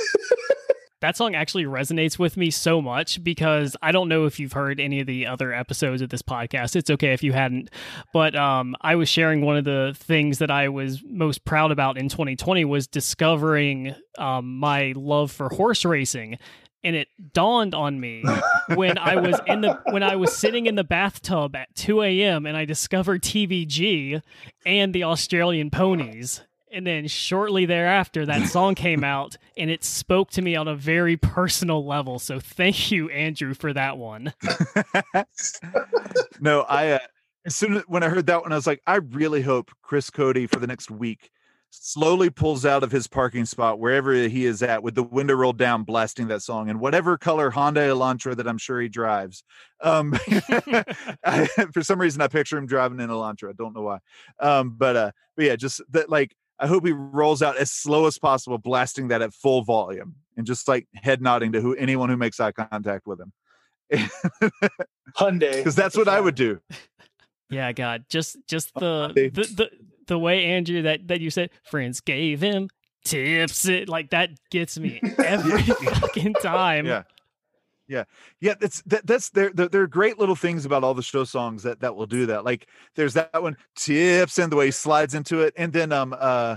[1.02, 4.78] That song actually resonates with me so much because I don't know if you've heard
[4.78, 6.76] any of the other episodes of this podcast.
[6.76, 7.70] It's okay if you hadn't,
[8.12, 11.98] but um, I was sharing one of the things that I was most proud about
[11.98, 16.38] in 2020 was discovering um, my love for horse racing.
[16.84, 18.24] And it dawned on me
[18.74, 22.46] when I was in the when I was sitting in the bathtub at 2 a.m.
[22.46, 24.22] and I discovered TVG
[24.64, 26.42] and the Australian ponies.
[26.72, 30.74] And then shortly thereafter, that song came out and it spoke to me on a
[30.74, 32.18] very personal level.
[32.18, 34.32] So thank you, Andrew, for that one.
[36.40, 36.98] no, I uh,
[37.44, 40.08] as soon as when I heard that one, I was like, I really hope Chris
[40.08, 41.30] Cote for the next week
[41.74, 45.56] slowly pulls out of his parking spot wherever he is at with the window rolled
[45.56, 49.42] down, blasting that song in whatever color Honda Elantra that I'm sure he drives.
[49.80, 50.14] Um,
[51.24, 53.50] I, for some reason, I picture him driving an Elantra.
[53.50, 53.98] I don't know why.
[54.38, 56.34] Um, but uh, but yeah, just that like.
[56.62, 60.46] I hope he rolls out as slow as possible, blasting that at full volume and
[60.46, 63.32] just like head nodding to who anyone who makes eye contact with him.
[65.18, 66.60] Hyundai, Because that's what I would do.
[67.50, 69.70] Yeah, God, just just the the the,
[70.06, 72.68] the way Andrew that that you said friends gave him
[73.04, 76.86] tips it like that gets me every fucking time.
[76.86, 77.02] Yeah.
[77.88, 78.04] Yeah,
[78.40, 79.50] yeah, that's that, that's there.
[79.52, 82.26] There there are great little things about all the show songs that that will do
[82.26, 82.44] that.
[82.44, 86.14] Like there's that one tips and the way he slides into it, and then um
[86.18, 86.56] uh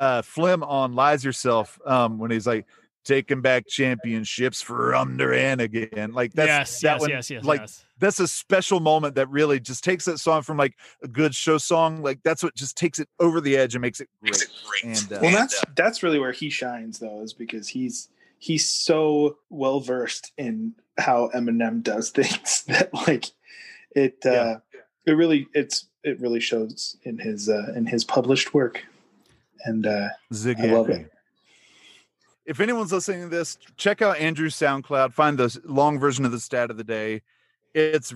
[0.00, 2.66] uh Flem on lies yourself um when he's like
[3.06, 6.12] taking back championships from Duran again.
[6.12, 7.84] Like that's yes, that yes, one, yes, yes, like yes.
[7.98, 11.56] that's a special moment that really just takes that song from like a good show
[11.56, 12.02] song.
[12.02, 14.44] Like that's what just takes it over the edge and makes it great.
[14.84, 18.08] And uh, Well, that's that's really where he shines, though, is because he's
[18.46, 23.26] he's so well versed in how Eminem does things that like
[23.90, 24.58] it uh
[25.04, 28.84] it really it's it really shows in his uh in his published work.
[29.64, 31.10] And uh Zig I love it.
[32.44, 35.12] If anyone's listening to this, check out Andrew's SoundCloud.
[35.12, 37.22] Find the long version of the stat of the day.
[37.74, 38.14] It's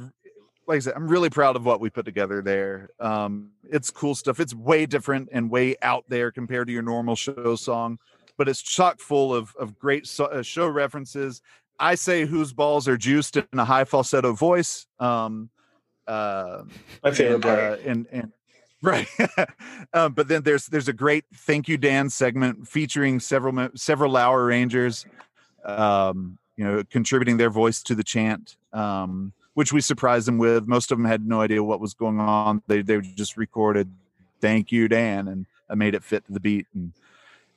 [0.68, 2.91] like I said, I'm really proud of what we put together there.
[3.01, 4.39] Um, it's cool stuff.
[4.39, 7.99] It's way different and way out there compared to your normal show song,
[8.37, 11.43] but it's chock full of of great so, uh, show references.
[11.78, 14.87] I say whose balls are juiced in a high falsetto voice.
[14.99, 15.49] Um,
[16.11, 16.64] uh,
[17.05, 18.33] my favorite uh, and and
[18.83, 19.07] right
[19.93, 24.47] um, but then there's there's a great thank you dan segment featuring several several lower
[24.47, 25.05] rangers
[25.66, 30.66] um you know contributing their voice to the chant um which we surprised them with
[30.66, 33.93] most of them had no idea what was going on they they just recorded
[34.41, 36.93] thank you dan and i made it fit to the beat and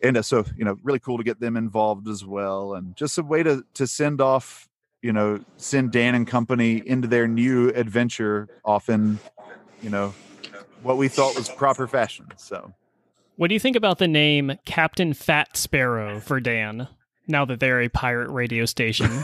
[0.03, 3.17] and uh, so you know really cool to get them involved as well and just
[3.17, 4.67] a way to to send off
[5.01, 9.17] you know send dan and company into their new adventure often
[9.81, 10.13] you know
[10.83, 12.73] what we thought was proper fashion so
[13.37, 16.87] What do you think about the name Captain Fat Sparrow for Dan?
[17.27, 19.09] Now that they're a pirate radio station,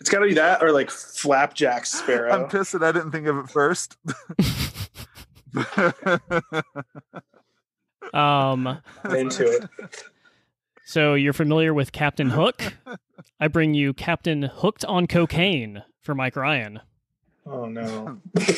[0.00, 2.32] It's It's got to be that or like Flapjack Sparrow.
[2.32, 3.98] I'm pissed that I didn't think of it first.
[8.12, 9.68] Um, into it.
[10.84, 12.74] so you're familiar with Captain Hook?
[13.38, 16.80] I bring you Captain Hooked on Cocaine for Mike Ryan.
[17.46, 18.18] Oh no.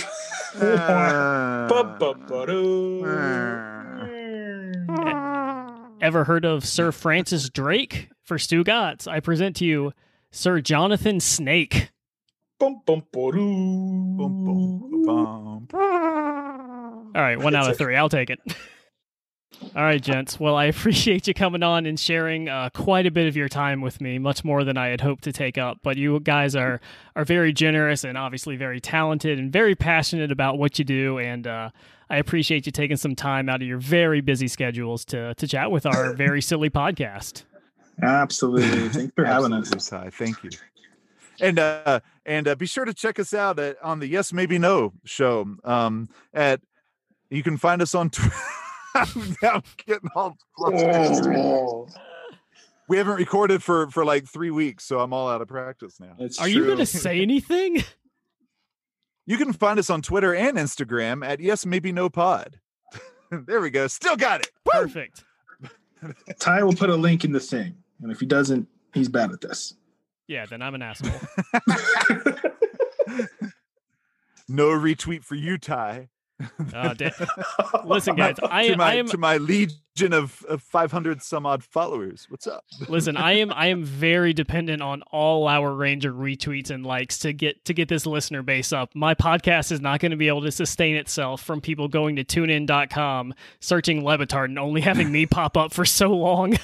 [6.00, 9.06] Ever heard of Sir Francis Drake for Stu Gotts?
[9.06, 9.92] I present to you
[10.30, 11.90] Sir Jonathan Snake.
[12.62, 14.14] Bum, bum, ba-doo.
[14.16, 15.68] Bum, bum, bum.
[17.12, 17.96] All right, one out of three.
[17.96, 18.38] I'll take it.
[19.74, 20.38] All right, gents.
[20.38, 23.80] Well, I appreciate you coming on and sharing uh, quite a bit of your time
[23.80, 25.78] with me, much more than I had hoped to take up.
[25.82, 26.80] But you guys are
[27.16, 31.18] are very generous and obviously very talented and very passionate about what you do.
[31.18, 31.70] And uh,
[32.10, 35.72] I appreciate you taking some time out of your very busy schedules to to chat
[35.72, 37.42] with our very silly podcast.
[38.00, 38.88] Absolutely.
[38.88, 39.72] Thanks for having us.
[39.72, 40.50] Absolutely, Thank you.
[41.40, 44.58] And uh and uh, be sure to check us out at, on the Yes Maybe
[44.58, 45.46] No show.
[45.64, 46.60] Um at
[47.30, 48.34] you can find us on Twitter.
[48.94, 51.36] I'm getting all flustered.
[51.36, 51.88] Oh,
[52.88, 56.14] We haven't recorded for for like three weeks, so I'm all out of practice now.
[56.18, 57.82] it's Are you going to say anything?
[59.24, 62.58] You can find us on Twitter and Instagram at Yes Maybe No Pod.
[63.30, 63.86] there we go.
[63.86, 64.50] Still got it.
[64.64, 65.22] Perfect.
[66.40, 69.40] Ty will put a link in the thing, and if he doesn't, he's bad at
[69.40, 69.74] this.
[70.28, 71.10] Yeah, then I'm an asshole.
[74.48, 76.08] No retweet for you, Ty.
[76.74, 77.10] Uh, da-
[77.84, 81.62] Listen, guys, I to my I am to my legion of, of 500 some odd
[81.62, 82.26] followers.
[82.28, 82.64] What's up?
[82.88, 87.32] Listen, I am I am very dependent on all our Ranger retweets and likes to
[87.32, 88.94] get to get this listener base up.
[88.94, 92.24] My podcast is not going to be able to sustain itself from people going to
[92.24, 96.56] tunein.com, searching Le Batard and only having me pop up for so long.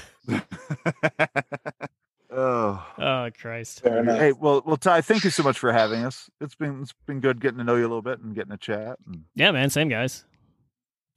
[2.31, 2.85] Oh.
[2.99, 3.81] Oh Christ.
[3.85, 6.29] Hey, well, well, Ty, thank you so much for having us.
[6.41, 8.57] It's been it's been good getting to know you a little bit and getting a
[8.59, 8.99] chat.
[9.07, 10.25] And, Yeah, man, same guys.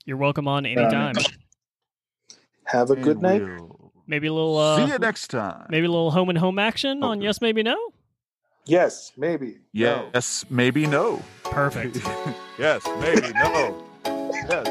[0.05, 1.15] You're welcome on anytime.
[2.65, 3.41] Have a good and night.
[3.41, 5.67] we'll Maybe a little uh see you next time.
[5.69, 7.77] maybe a little home and home action on yes maybe no.
[8.65, 9.57] Yes, maybe.
[9.73, 10.09] No.
[10.13, 11.21] Yes, maybe no.
[11.43, 11.97] Perfect.
[12.59, 13.83] yes, maybe no.
[14.05, 14.67] Yes,